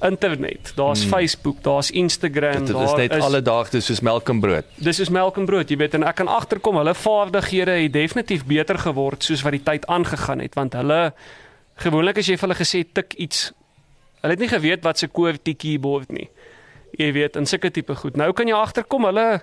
[0.00, 1.10] internet, daar's hmm.
[1.10, 4.64] Facebook, daar's Instagram, dit, dit is net alledaags dis soos melk en brood.
[4.74, 8.46] Dis is melk en brood, jy weet en ek kan agterkom hulle vaardighede het definitief
[8.48, 11.12] beter geword soos wat die tyd aangegaan het want hulle
[11.84, 13.50] gewoonlik as jy vir hulle gesê tik iets
[14.20, 16.28] Hulle het nie geweet wat se QWERTY keyboard nie.
[16.98, 18.16] Jy weet, en sulke tipe goed.
[18.16, 19.40] Nou kan jy agterkom, hulle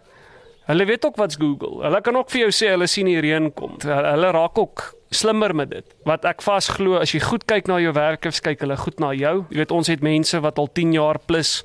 [0.68, 1.80] hulle weet ook wat's Google.
[1.86, 3.78] Hulle kan ook vir jou sê hulle sien die reën kom.
[3.84, 4.84] Hulle raak ook
[5.16, 5.94] slimmer met dit.
[6.06, 9.46] Wat ek vasglo, as jy goed kyk na jou werkers, kyk hulle goed na jou.
[9.48, 11.62] Jy weet, ons het mense wat al 10 jaar plus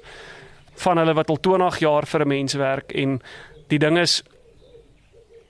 [0.85, 3.21] van hulle wat al 20 jaar vir 'n mens werk en
[3.69, 4.23] die ding is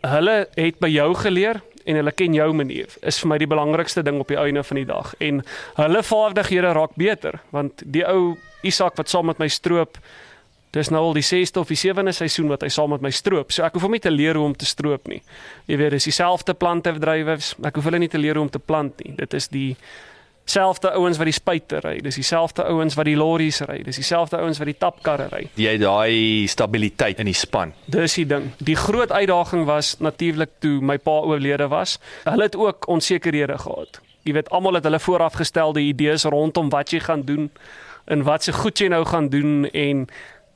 [0.03, 4.05] hulle het by jou geleer en hulle ken jou manier is vir my die belangrikste
[4.07, 5.15] ding op die einde van die dag.
[5.21, 5.43] En
[5.79, 9.99] hulle vaardighede raak beter want die ou Isak wat saam met my stroop
[10.73, 13.53] dis nou al die 6ste of die 7de seisoen wat hy saam met my stroop.
[13.53, 15.21] So ek hoef hom nie te leer hoe om te stroop nie.
[15.69, 18.63] Jy weet dis dieselfde plante drywers ek hoef hulle nie te leer hoe om te
[18.63, 19.13] plant nie.
[19.19, 19.75] Dit is die
[20.45, 24.41] selfde ouens wat die spuiter ry, dis dieselfde ouens wat die lorries ry, dis dieselfde
[24.43, 25.43] ouens wat die tapkarre ry.
[25.61, 27.75] Jy daai stabiliteit in die span.
[27.87, 28.51] Dis die ding.
[28.59, 31.99] Die groot uitdaging was natuurlik toe my pa oorlede was.
[32.27, 34.01] Hulle het ook onsekerhede gehad.
[34.27, 37.51] Jy weet almal het hulle voorafgestelde idees rondom wat jy gaan doen
[38.05, 40.07] en wat se goed jy nou gaan doen en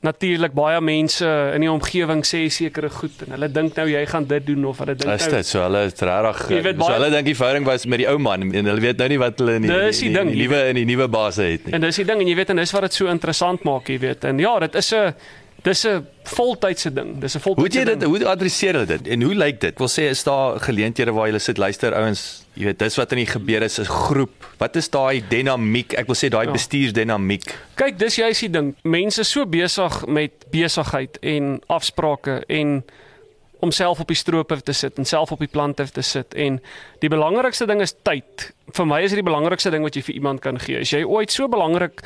[0.05, 1.25] natuurlik baie mense
[1.55, 4.77] in die omgewing sê sekere goed en hulle dink nou jy gaan dit doen of
[4.83, 6.43] hulle dink nou Is dit so hulle is regtig
[6.77, 9.17] so hulle dink die verhouding was met die ou man en hulle weet nou nie
[9.17, 10.11] wat hulle in die
[10.43, 11.73] nuwe in die nuwe baas het nie.
[11.73, 13.97] En dis die ding en jy weet en dis wat dit so interessant maak jy
[14.05, 15.13] weet en ja dit is 'n
[15.67, 19.21] dis 'n voltydse ding dis 'n voltydse Hoe jy dit hoe adresseer hulle dit en
[19.21, 19.77] hoe lyk dit?
[19.77, 23.21] Wil sê is daar geleenthede waar jy sit luister ouens jy weet dis wat in
[23.21, 24.45] die gebeur is 'n groep.
[24.57, 25.93] Wat is daai dinamiek?
[25.93, 26.51] Ek wil sê daai ja.
[26.51, 27.55] bestuursdinamiek.
[27.75, 28.75] Kyk, dis juist die ding.
[28.83, 32.83] Mense so besig met besigheid en afsprake en
[33.59, 36.59] om self op die strope te sit en self op die plante te sit en
[36.99, 38.53] die belangrikste ding is tyd.
[38.73, 40.79] Vir my is dit die belangrikste ding wat jy vir iemand kan gee.
[40.79, 42.03] As jy ooit so belangrik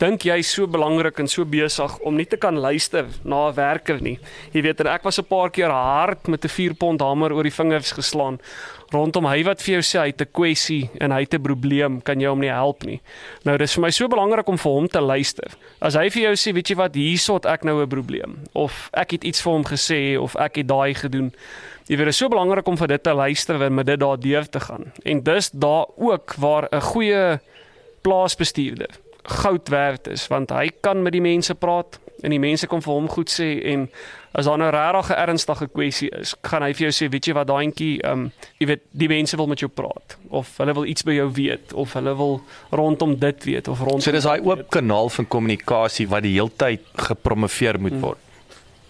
[0.00, 4.00] dink jy so belangrik en so besig om nie te kan luister na 'n werker
[4.00, 4.18] nie.
[4.52, 7.52] Jy weet, ek was 'n paar keer hard met 'n 4 pond hamer oor die
[7.52, 8.38] vingers geslaan
[8.92, 12.02] rondom hy wat vir jou sê hy het 'n kwessie en hy het 'n probleem,
[12.02, 13.00] kan jy hom nie help nie.
[13.44, 15.50] Nou dis vir my so belangrik om vir hom te luister.
[15.80, 18.90] As hy vir jou sê, weet jy wat, hierso het ek nou 'n probleem of
[18.92, 21.32] ek het iets vir hom gesê of ek het daai gedoen.
[21.88, 24.48] Jy weet, dit is so belangrik om vir dit te luister en met dit daardeur
[24.48, 24.92] te gaan.
[25.04, 27.40] En dis daar ook waar 'n goeie
[28.02, 32.82] plaasbestuurder goud werd is want hy kan met die mense praat en die mense kom
[32.84, 33.86] vir hom goed sê en
[34.32, 37.34] as daar nou regtig 'n ernstige kwessie is, gaan hy vir jou sê, weet jy
[37.34, 40.84] wat daaientjie, ehm um, jy weet, die mense wil met jou praat of hulle wil
[40.84, 42.40] iets by jou weet of hulle wil
[42.70, 46.80] rondom dit weet of rondom So dis daai oop kanaal van kommunikasie wat die heeltyd
[46.94, 48.00] gepromoveer moet hmm.
[48.00, 48.18] word.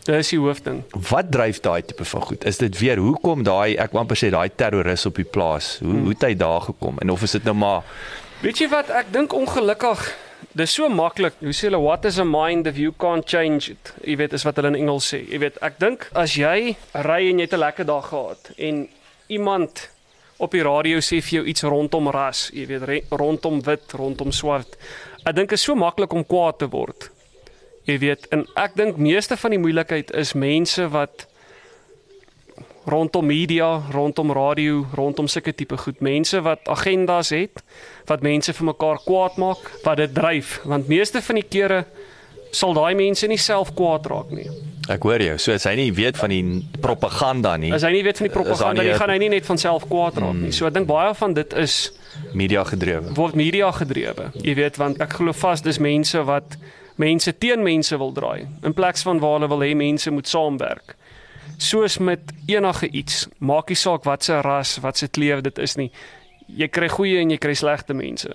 [0.04, 0.84] Dis die hoofding.
[1.10, 2.44] Wat dryf daai tipe van goed?
[2.44, 5.78] Is dit weer hoekom daai ek wou amper sê daai terroris op die plaas?
[5.80, 6.00] Hoe hmm.
[6.00, 6.98] hoe het hy daar gekom?
[7.00, 7.82] En of is dit nou maar
[8.40, 10.00] Weet jy wat ek dink ongelukkig
[10.56, 11.36] Dis so maklik.
[11.44, 13.92] Hoe sê hulle what is a mind if you can't change it?
[14.02, 15.20] Jy weet is wat hulle in Engels sê.
[15.28, 16.72] Jy weet, ek dink as jy
[17.06, 18.88] ry en jy het 'n lekker dag gehad en
[19.28, 19.90] iemand
[20.38, 24.76] op die radio sê vir jou iets rondom ras, jy weet rondom wit, rondom swart.
[25.26, 27.10] Ek dink is so maklik om kwaad te word.
[27.84, 31.26] Jy weet, en ek dink meeste van die moeilikheid is mense wat
[32.84, 37.62] rondom media, rondom radio, rondom sulke tipe goed, mense wat agendas het,
[38.08, 41.84] wat mense vir mekaar kwaad maak, wat dit dryf, want meeste van die kere
[42.50, 44.48] sal daai mense nie self kwaad raak nie.
[44.90, 45.36] Ek hoor jou.
[45.38, 46.42] So as hy nie weet van die
[46.82, 47.70] propaganda nie.
[47.74, 50.18] As hy nie weet van die propaganda nie, gaan hy nie net van self kwaad
[50.18, 50.48] raak nie.
[50.50, 50.56] Hmm.
[50.56, 51.78] So ek dink baie van dit is
[52.34, 53.14] media gedrewe.
[53.14, 54.32] Word media gedrewe.
[54.42, 56.58] Jy weet want ek glo vas dis mense wat
[57.00, 60.96] mense teen mense wil draai in plaas van waar hulle wil hê mense moet saamwerk
[61.62, 65.76] soos met enige iets, maak nie saak wat se ras, wat se kleur dit is
[65.76, 65.90] nie.
[66.46, 68.32] Jy kry goeie en jy kry slegte mense.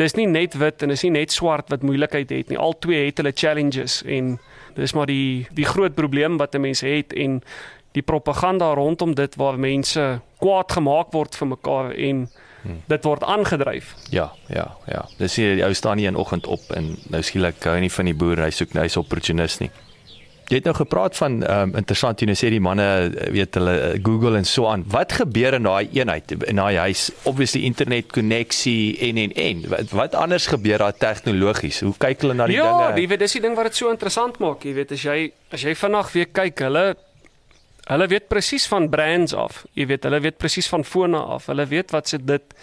[0.00, 2.58] Dis nie net wit en is nie net swart wat moeilikheid het nie.
[2.58, 4.38] Al twee het hulle challenges en
[4.76, 7.42] dis maar die die groot probleem wat 'n mens het en
[7.92, 12.30] die propaganda rondom dit waar mense kwaad gemaak word vir mekaar en
[12.62, 12.82] hmm.
[12.88, 13.94] dit word aangedryf.
[14.10, 15.04] Ja, ja, ja.
[15.18, 18.16] Dis jy ou staan nie in oggend op en nou skielik hou nie van die
[18.16, 19.70] boer, hy soek nou hy's opportunis nie.
[20.50, 22.86] Jy het nou gepraat van ehm um, interessant jy nou sê die manne
[23.34, 24.84] weet hulle uh, Google en so aan.
[24.92, 27.10] Wat gebeur in daai eenheid in daai huis?
[27.28, 29.62] Obviously internet koneksie en en en.
[29.68, 31.80] Wat, wat anders gebeur daar tegnologies?
[31.80, 32.90] Hoe kyk hulle na die ja, dinge?
[32.90, 35.32] Ja, jy weet dis die ding wat dit so interessant maak, jy weet as jy
[35.52, 36.86] as jy vanaand weer kyk, hulle
[37.92, 39.62] Hulle weet presies van brands af.
[39.76, 41.46] Jy weet, hulle weet presies van fone af.
[41.50, 42.54] Hulle weet wat se dit,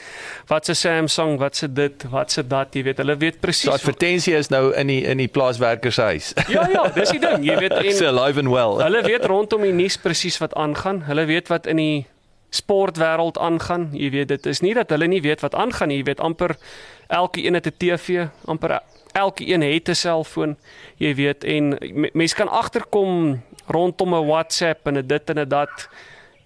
[0.50, 3.70] wat se Samsung, wat se dit, wat se dat, jy weet, hulle weet presies.
[3.70, 6.34] So advertensie is nou in die in die plaaswerkershuis.
[6.50, 8.80] Ja ja, dis die ding, jy weet en so alive and well.
[8.86, 11.04] Hulle weet rondom die nuus presies wat aangaan.
[11.06, 12.06] Hulle weet wat in die
[12.50, 13.90] sportwêreld aangaan.
[13.94, 16.00] Jy weet, dit is nie dat hulle nie weet wat aangaan nie.
[16.02, 16.56] Jy weet amper
[17.08, 18.80] elke een het 'n TV, amper
[19.14, 20.58] elke een het 'n selfoon.
[20.98, 21.78] Jy weet en
[22.14, 25.90] mense kan agterkom rondom 'n WhatsApp en 'n dit en 'n dat.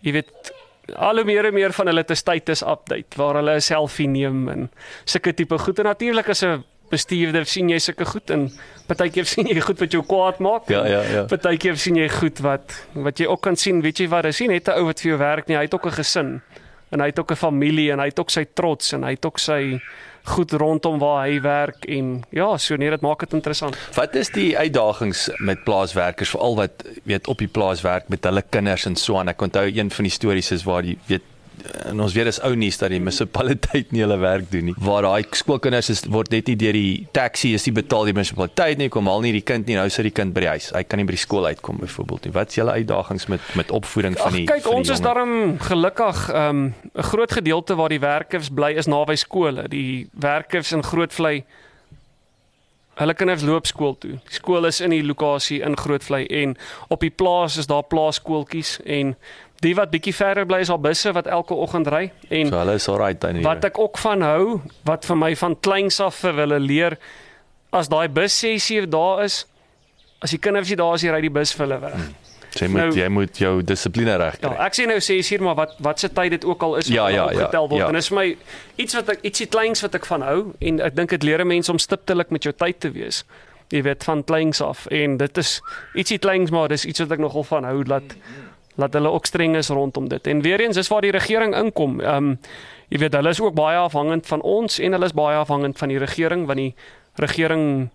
[0.02, 0.54] Jy weet
[0.96, 4.50] al hoe meer en meer van hulle te status update waar hulle 'n selfie neem
[4.50, 4.70] en
[5.06, 8.52] sulke tipe goed en natuurlik as 'n bestuurder sien jy sulke goed en
[8.88, 10.70] partykeer sien jy goed wat jou kwaad maak.
[10.70, 11.24] Ja ja ja.
[11.24, 14.48] Partykeer sien jy goed wat wat jy ook kan sien, weet jy wat, is nie
[14.48, 16.42] net 'n ou wat vir jou werk nie, hy het ook 'n gesin
[16.92, 19.26] en hy het ook 'n familie en hy het ook sy trots en hy het
[19.26, 19.80] ook sy
[20.24, 23.78] goed rondom waar hy werk en ja, so nee, dit maak dit interessant.
[23.96, 28.44] Wat is die uitdagings met plaaswerkers veral wat weet op die plaas werk met hulle
[28.50, 29.34] kinders en so aan?
[29.34, 31.28] Ek onthou een van die stories is waar die weet
[31.90, 34.76] en ons weet dis ou nuus dat die munisipaliteit nie hulle werk doen nie.
[34.84, 38.82] Waar daai skoolkinders is word net nie deur die taxi is nie betaal die munisipaliteit
[38.82, 40.70] nie, kom al nie die kind nie, nou sit die kind by die huis.
[40.76, 42.36] Hy kan nie by die skool uitkom byvoorbeeld nie.
[42.36, 46.30] Wat is julle uitdagings met met opvoeding van die Ach, kyk, ons is daarom gelukkig
[46.30, 49.68] ehm, 'n um, groot gedeelte waar die werkers bly is naby skole.
[49.70, 51.44] Die werkers in Grootvlei
[53.00, 54.20] Hulle kinders loop skool toe.
[54.30, 56.54] Die skool is in die lokasie in Grootvlei en
[56.94, 59.16] op die plaas is daar plaaskooltjies en
[59.66, 62.76] die wat bietjie verder bly is al busse wat elke oggend ry en so hulle
[62.78, 63.48] is alright dan hier.
[63.48, 66.98] Wat ek ook van hou, wat vir my van kleins af vir hulle leer
[67.74, 69.44] as daai bus 6 uur daar is,
[70.22, 71.98] as die kinders nie daar is, ry die bus vir hulle weg.
[71.98, 72.33] Hmm.
[72.60, 74.52] Jy moet nou, jy moet jou dissipline reg kry.
[74.52, 76.92] Ja, ek sê nou 6 uur, maar wat wat se tyd dit ook al is
[76.92, 77.82] ja, ja, ja, getel word.
[77.82, 77.88] Ja.
[77.88, 78.28] En dit is vir my
[78.84, 81.72] iets wat ek ietsie kleins wat ek van hou en ek dink dit leer mense
[81.72, 83.24] om stiptelik met jou tyd te wees.
[83.74, 85.56] Jy weet van kleins af en dit is
[85.98, 88.16] ietsie kleins maar dis iets wat ek nogal van hou dat
[88.76, 90.28] laat hulle ook streng is rondom dit.
[90.28, 92.00] En weer eens is waar die regering inkom.
[92.02, 92.40] Ehm um,
[92.94, 95.90] jy weet hulle is ook baie afhangend van ons en hulle is baie afhangend van
[95.90, 96.76] die regering want die
[97.18, 97.90] regering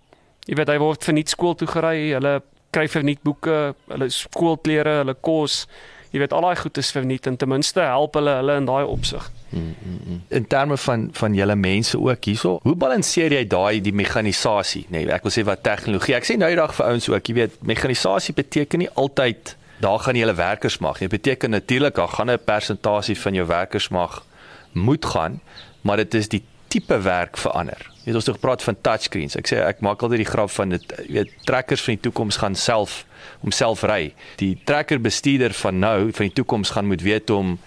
[0.48, 2.40] jy weet hy word vir nie skool toe gery, hulle
[2.70, 5.66] kry vir nie boeke, hulle skoolklere, hulle kos.
[6.12, 8.68] Jy weet al daai goed is vir nie en ten minste help hulle hulle in
[8.68, 9.26] daai opsig.
[9.50, 10.20] Mm, mm, mm.
[10.36, 15.04] In terme van van julle mense ook hierso, hoe balanseer jy daai die mekanisasie, nê?
[15.04, 16.16] Nee, ek wil sê wat tegnologie.
[16.16, 20.00] Ek sê nou die dag vir ouens ook, jy weet, mekanisasie beteken nie altyd daar
[20.02, 20.98] gaan jy hulle werkers mag.
[20.98, 24.24] Dit beteken natuurlik daar gaan 'n persentasie van jou werkers mag
[24.72, 25.40] moet gaan,
[25.80, 27.90] maar dit is die tipe werk verander.
[28.08, 29.36] Het ons nog gepraat van touchscreens.
[29.36, 32.56] Ek sê ek maak altyd die grap van dit weet trekkers van die toekoms gaan
[32.56, 33.02] self
[33.42, 34.14] homself ry.
[34.40, 37.58] Die trekker bestuurder van nou van die toekoms gaan moet weet om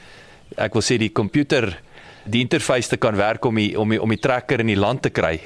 [0.58, 1.76] ek wil sê die komputer
[2.30, 5.02] die interface te kan werk om die, om die, om die trekker in die land
[5.06, 5.40] te kry.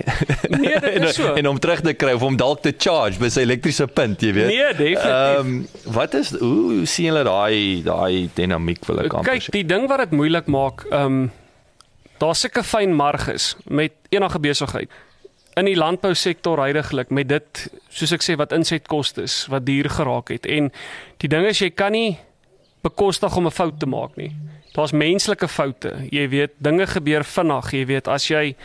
[0.52, 1.32] Nee, dit is so.
[1.38, 4.34] en om terug te kry of om dalk te charge by sy elektriese punt, jy
[4.36, 4.52] weet.
[4.52, 5.06] Nee, definitief.
[5.06, 9.48] Ehm um, wat is hoe, hoe sien julle daai daai dinamiek wil ek amper sê?
[9.48, 11.26] Kyk, die ding wat dit moeilik maak, ehm um,
[12.18, 14.90] daar's sulke fyn marges met enige besigheid.
[15.56, 20.34] in die landbousektor heidaglik met dit soos ek sê wat insetkoste is wat duur geraak
[20.34, 20.68] het en
[21.24, 22.18] die ding is jy kan nie
[22.84, 24.36] bekostig om 'n fout te maak nie.
[24.76, 26.08] Daar's menslike foute.
[26.12, 27.72] Jy weet, dinge gebeur vinnig.
[27.72, 28.56] Jy weet, as jy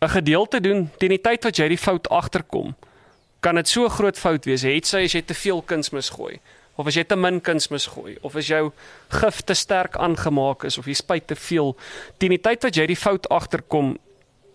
[0.00, 2.74] 'n gedeelte doen teen die tyd wat jy die fout agterkom,
[3.40, 4.62] kan dit so groot fout wees.
[4.62, 6.40] Het sy as jy te veel kunsmis gooi
[6.76, 8.72] of as jy te min kunsmis gooi of as jou
[9.20, 11.76] gif te sterk aangemaak is of jy spuit te veel
[12.18, 13.96] teen die tyd wat jy die fout agterkom,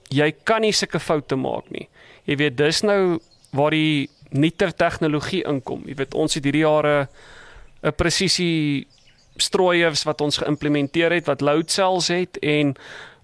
[0.09, 1.87] jy kan nie sulke foute maak nie.
[2.25, 3.19] Jy weet, dis nou
[3.55, 5.85] waar die nuuter tegnologie inkom.
[5.87, 7.07] Jy weet, ons het hierdie jare
[7.83, 8.87] 'n presisie
[9.37, 12.75] strooiers wat ons geïmplementeer het wat load cells het en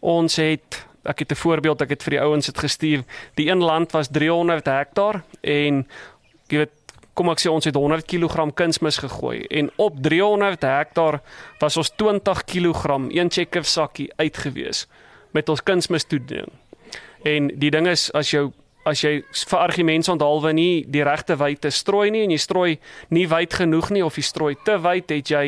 [0.02, 3.04] ons het ek het 'n voorbeeld ek het vir die ouens dit gestuur.
[3.36, 5.88] Die een land was 300 hektaar en
[6.48, 6.72] jy weet
[7.14, 11.20] kom ek sê ons het 100 kg kunsmis gegooi en op 300 hektaar
[11.62, 14.88] was ons 20 kg een checker sakkie uitgewees
[15.36, 16.52] met ons kunsmis toediening.
[17.24, 18.52] En die ding is as jou
[18.86, 22.72] as jy vir argumente onthaalwe nie die regte wyte strooi nie en jy strooi
[23.14, 25.46] nie wyd genoeg nie of jy strooi te wyd het jy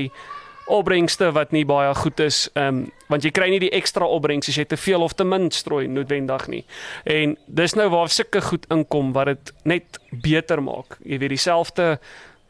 [0.67, 4.57] opbrengste wat nie baie goed is um, want jy kry nie die ekstra opbrengs as
[4.57, 6.63] jy te veel of te min strooi noodwendig nie
[7.03, 11.97] en dis nou waar sulke goed inkom wat dit net beter maak jy weet dieselfde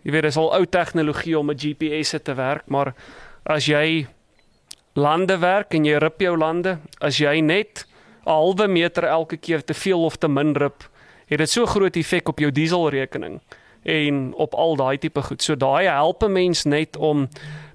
[0.03, 2.93] jy weet dis al ou tegnologie om 'n GPS te werk maar
[3.45, 4.07] as jy
[4.93, 7.86] lande werk en jy rip jou lande as jy net
[8.26, 10.84] 'n halwe meter elke keer te veel of te min rip,
[11.28, 13.41] het dit so groot effek op jou dieselrekening
[13.84, 15.41] en op al daai tipe goed.
[15.41, 17.30] So daai help 'n mens net om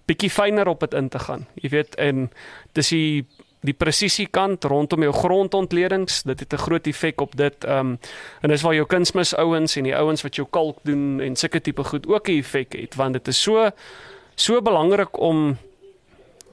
[0.09, 1.47] bietjie fyner op dit in te gaan.
[1.61, 2.31] Jy weet en
[2.79, 3.27] dis die
[3.67, 7.65] die presisie kant rondom jou grondontledings, dit het 'n groot effek op dit.
[7.65, 7.99] Ehm um,
[8.43, 11.61] en dis waar jou kunsmis ouens en die ouens wat jou kalk doen en sulke
[11.61, 13.71] tipe goed ook 'n effek het want dit is so
[14.37, 15.59] so belangrik om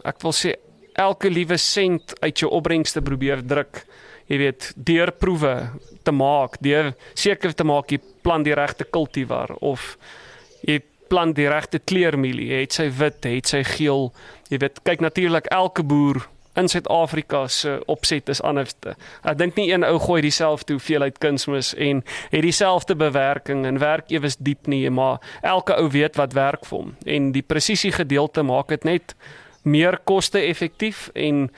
[0.04, 0.56] ek wil sê
[0.94, 3.86] elke liewe sent uit jou opbrengste probeer druk.
[4.26, 5.70] Jy weet, deur proewe
[6.04, 9.98] te maak, deur seker te maak jy plant die regte kultivar of
[10.66, 12.52] jy plant die regte kleurmielie.
[12.54, 14.10] Het sy wit, het sy geel.
[14.50, 16.26] Jy weet, kyk natuurlik elke boer
[16.56, 18.76] in Suid-Afrika se opset is anders.
[19.28, 24.12] Ek dink nie een ou gooi dieselfde hoeveelheid kunsmis en het dieselfde bewerking en werk
[24.14, 26.94] ewes diep nie, maar elke ou weet wat werk vir hom.
[27.06, 29.16] En die presisie gedeelte maak dit net
[29.64, 31.50] meer koste-effektief en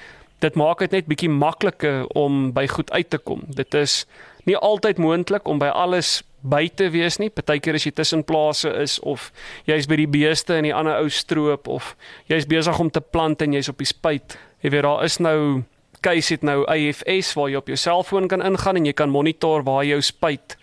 [0.41, 3.43] dit maak dit net bietjie makliker om by goed uit te kom.
[3.47, 4.05] Dit is
[4.49, 7.29] nie altyd moontlik om by alles by te wees nie.
[7.33, 9.31] Partykeer as jy tussen plase is of
[9.67, 11.95] jy's by die beeste in die ander ou stroop of
[12.29, 14.38] jy's besig om te plant en jy's op die spuit.
[14.63, 15.63] Jy weet daar is nou
[16.05, 19.65] keuse het nou AFS waar jy op jou selfoon kan ingaan en jy kan monitor
[19.65, 20.57] waar jou spuit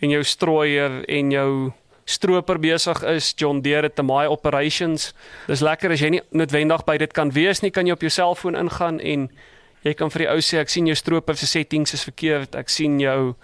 [0.00, 1.52] en jou strooier en jou
[2.08, 5.12] stroper besig is, John Deere te my operations.
[5.46, 8.12] Dis lekker as jy nie noodwendig by dit kan wees nie, kan jy op jou
[8.12, 9.28] selfoon ingaan en
[9.84, 12.56] jy kan vir die ou sê ek sien jou stroper se settings is verkeerd.
[12.56, 13.34] Ek sien jou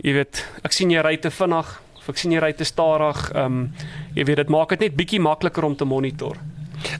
[0.00, 3.26] jy weet, ek sien jy ry te vinnig of ek sien jy ry te stadig.
[3.34, 3.66] Ehm um,
[4.16, 6.40] jy weet dit maak dit net bietjie makliker om te monitor.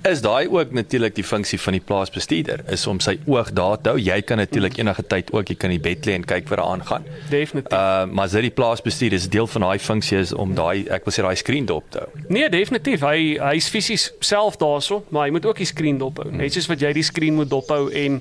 [0.09, 3.93] Is daai ook natuurlik die funksie van die plaasbestuurder is om sy oog daar te
[3.93, 4.01] hou.
[4.01, 6.67] Jy kan natuurlik enige tyd ook jy kan die bed lê en kyk wat daar
[6.67, 7.07] aangaan.
[7.31, 7.73] Definitief.
[7.73, 11.15] Uh maar dit die plaasbestuurder is deel van daai funksie is om daai ek wil
[11.15, 12.25] sê daai skerm dop te hou.
[12.29, 13.05] Nee, definitief.
[13.07, 16.31] Hy hy's fisies self daarso, maar hy moet ook die skerm dop hou.
[16.33, 18.21] Net soos wat jy die skerm moet dop hou en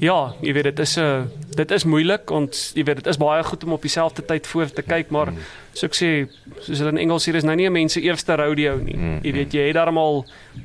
[0.00, 1.24] ja, jy weet dit is 'n uh,
[1.56, 4.70] dit is moeilik want jy weet dit is baie goed om op dieselfde tyd voor
[4.70, 5.38] te kyk, maar hmm.
[5.74, 6.10] So ek sê
[6.60, 8.94] soos hulle in Engels sê, is nou nie 'n mens se eerste rodeo nie.
[8.94, 9.20] Hmm.
[9.22, 10.24] Jy weet jy het daarmal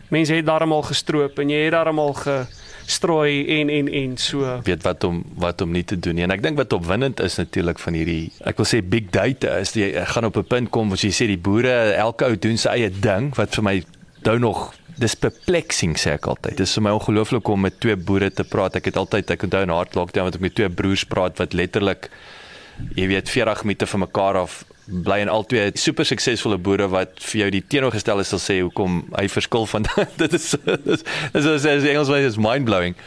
[0.09, 5.03] mense het daarmal gestroop en jy het daarmal gestrooi en en en so weet wat
[5.03, 7.93] om wat om nie te doen nie en ek dink wat opwindend is natuurlik van
[7.93, 11.11] hierdie ek wil sê big data is jy gaan op 'n punt kom waar jy
[11.11, 13.83] sê die boere elke ou doen sy eie ding wat vir my
[14.25, 16.57] nou nog dis perplexing sê ek altyd.
[16.59, 18.79] Dis vir my ongelooflik om met twee boere te praat.
[18.79, 21.55] Ek het altyd ek onthou in Hardlock dan wat ek met twee broers praat wat
[21.57, 22.09] letterlik
[22.95, 27.43] jy weet 40 minute van mekaar af bly en albei super suksesvolle boere wat vir
[27.43, 29.87] jou die teenoorgestelde sal sê hoekom hy verskil van
[30.21, 30.53] dit is
[31.33, 32.97] is as Engels wys is mind blowing.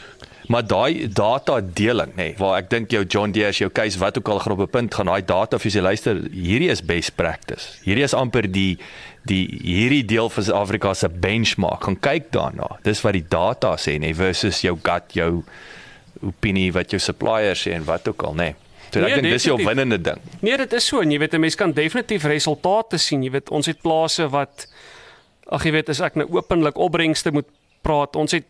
[0.51, 4.17] Maar daai data deling nê nee, waar ek dink jou John Deere jou case wat
[4.19, 7.15] ook al gaan op 'n punt gaan daai data vir sy luister hierdie is best
[7.15, 7.79] practice.
[7.83, 8.77] Hierdie is amper die
[9.23, 11.83] die hierdie deel van Suid-Afrika se benchmark.
[11.83, 12.67] Gaan kyk daarna.
[12.83, 15.43] Dis wat die data sê nê nee, versus jou gut jou
[16.21, 18.51] opinie wat jou suppliers sê en wat ook al nê.
[18.51, 18.55] Nee.
[18.93, 20.19] So nee, ek dink dis 'n opwindende ding.
[20.41, 23.23] Nee, dit is so en jy weet 'n mens kan definitief resultate sien.
[23.23, 24.67] Jy weet ons het plase wat
[25.47, 27.47] ag jy weet as ek nou openlik opbrengste moet
[27.81, 28.15] praat.
[28.15, 28.45] Ons het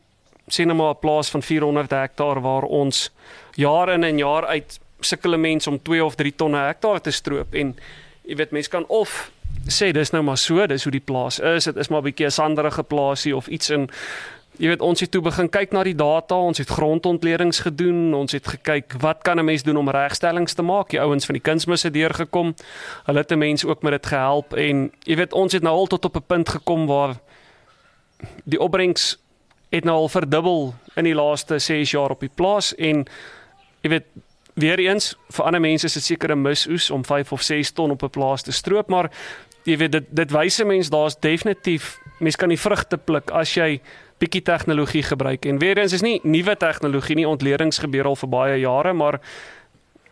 [0.47, 3.11] sien nou maar 'n plaas van 400 hektaar waar ons
[3.55, 7.53] jaar in en jaar uit sukkel mense om 2 of 3 tonne hektaar te stroop
[7.53, 7.75] en
[8.23, 9.31] jy weet mense kan of
[9.67, 11.63] sê dis nou maar so, dis hoe die plaas is.
[11.63, 13.89] Dit is maar 'n bietjie 'n sanderige plaasie of iets in
[14.57, 18.35] jy weet ons het toe begin kyk na die data, ons het grondontledings gedoen, ons
[18.35, 20.89] het gekyk wat kan 'n mens doen om regstellings te maak.
[20.89, 22.55] Die ouens van die kunsmis het deurgekom.
[23.05, 25.87] Hulle het 'n mens ook met dit gehelp en jy weet ons het nou al
[25.87, 27.15] tot op 'n punt gekom waar
[28.43, 29.17] die opbrengs
[29.69, 33.05] het nou al verdubbel in die laaste 6 jaar op die plaas en
[33.81, 34.05] jy weet
[34.53, 37.91] weer eens vir ander mense is dit seker 'n misoes om 5 of 6 ton
[37.91, 39.11] op 'n plaas te stroop, maar
[39.63, 43.53] jy weet dit dit wys 'n mens daar's definitief mens kan die vrugte pluk as
[43.53, 43.81] jy
[44.23, 45.45] bietjie tegnologie gebruik.
[45.49, 49.19] En weer eens is nie nuwe tegnologie nie, ontledings gebeur al vir baie jare, maar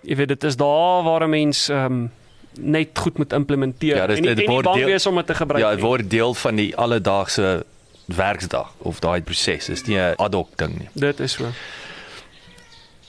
[0.02, 2.12] jy weet dit is daar waar 'n mens ehm um,
[2.60, 5.64] net goed moet implementeer ja, en nie, nie bang deel, wees om dit te gebruik
[5.64, 7.64] ja, dit word deel van die alledaagse
[8.06, 9.66] werksdag of daai proses.
[9.66, 10.90] Dis nie 'n ad hoc ding nie.
[10.94, 11.48] Dit is so.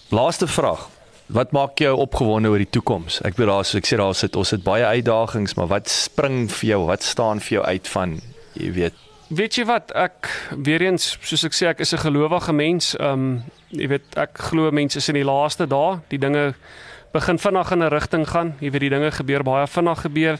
[0.08, 0.88] Laaste vraag.
[1.26, 3.20] Wat maak jou opgewonde oor die toekoms?
[3.20, 6.50] Ek bedoel daar so ek sê daar sit ons het baie uitdagings, maar wat spring
[6.50, 6.86] vir jou?
[6.86, 8.20] Wat staan vir jou uit van
[8.52, 8.94] jy weet
[9.32, 10.26] Weet jy wat ek
[10.60, 12.92] weer eens soos ek sê ek is 'n gelowige mens.
[13.00, 16.54] Um jy weet ek glo mense is in die laaste dae, die dinge
[17.12, 18.56] begin vinnig in 'n rigting gaan.
[18.60, 20.38] Jy weet die dinge gebeur baie vinnig gebeur.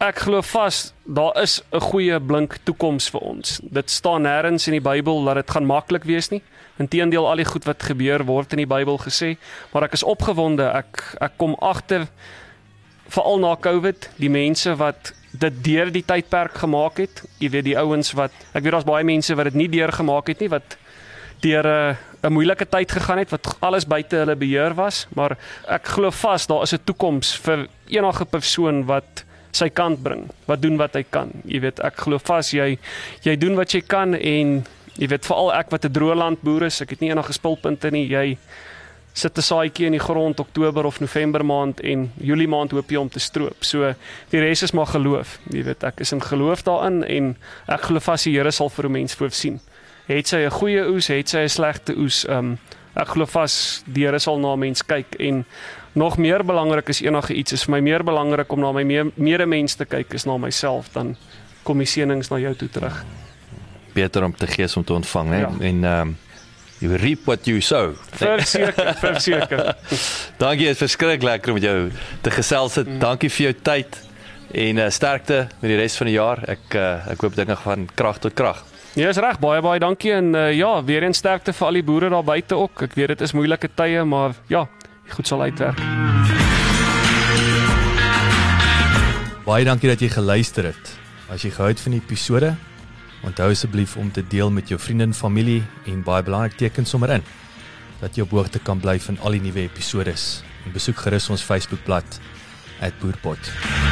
[0.00, 3.60] Ek glo vas daar is 'n goeie blink toekoms vir ons.
[3.62, 6.42] Dit staan nêrens in die Bybel dat dit gaan maklik wees nie.
[6.78, 9.36] Inteendeel al die goed wat gebeur word in die Bybel gesê,
[9.72, 10.72] maar ek is opgewonde.
[10.72, 12.08] Ek ek kom agter
[13.08, 17.22] veral na Covid, die mense wat dit deur die tydperk gemaak het.
[17.42, 20.30] Jy weet die ouens wat ek weet daar's baie mense wat dit nie deur gemaak
[20.30, 20.76] het nie wat
[21.42, 25.36] deur 'n 'n moeilike tyd gegaan het wat alles buite hulle beheer was, maar
[25.68, 30.62] ek glo vas daar is 'n toekoms vir enige persoon wat sy kant bring, wat
[30.62, 31.30] doen wat hy kan.
[31.44, 32.78] Jy weet, ek glo vas jy
[33.22, 34.64] jy doen wat jy kan en
[34.96, 38.08] jy weet veral ek wat 'n droëland boer is, ek het nie enige spulpunte nie.
[38.08, 38.38] Jy
[39.14, 42.96] sit 'n saadjie in die grond Oktober of November maand en Julie maand hoop jy
[42.96, 43.64] om te stroop.
[43.64, 43.94] So
[44.30, 45.38] die res is maar geloof.
[45.50, 47.36] Jy weet ek is in geloof daarin en
[47.68, 49.60] ek glo vas die Here sal vir 'n mens voorsien.
[50.06, 52.26] Het sy 'n goeie oes, het sy 'n slegte oes.
[52.28, 52.58] Um
[52.96, 55.44] ek glo vas die Here sal na 'n mens kyk en
[55.92, 59.74] nog meer belangrik is enige iets is vir my meer belangrik om na my medemens
[59.74, 61.16] te kyk is na myself dan
[61.62, 63.04] kom die seënings na jou toe terug.
[63.94, 65.52] Beter om te gee om te ontvang hè ja.
[65.60, 66.16] en ehm um,
[66.84, 67.94] you reap what you sow.
[68.18, 69.62] Verseker, verseker.
[70.38, 71.78] Dankie, dit is verskriklik lekker om met jou
[72.24, 72.76] te gesels.
[72.82, 72.98] Mm.
[73.02, 73.98] Dankie vir jou tyd
[74.54, 76.44] en uh, sterkte met die res van die jaar.
[76.50, 78.62] Ek uh, ek hoop dinge gaan krag tot krag.
[78.94, 79.40] Ja, is reg.
[79.42, 82.58] Baie baie dankie en uh, ja, weer eens sterkte vir al die boere daar buite
[82.60, 82.84] ook.
[82.86, 84.66] Ek weet dit is moeilike tye, maar ja,
[85.16, 85.80] goed sal uitwerk.
[89.44, 90.94] Baie dankie dat jy geluister het.
[91.32, 92.54] As jy gehou het van die episode,
[93.24, 97.10] Onthou asseblief om te deel met jou vriende en familie en baie belangrik teken sommer
[97.10, 97.24] in
[98.00, 100.12] dat jy op hoogte kan bly van al die nuwe episode.
[100.66, 102.20] En besoek gerus ons Facebookblad
[103.00, 103.83] @boerpot.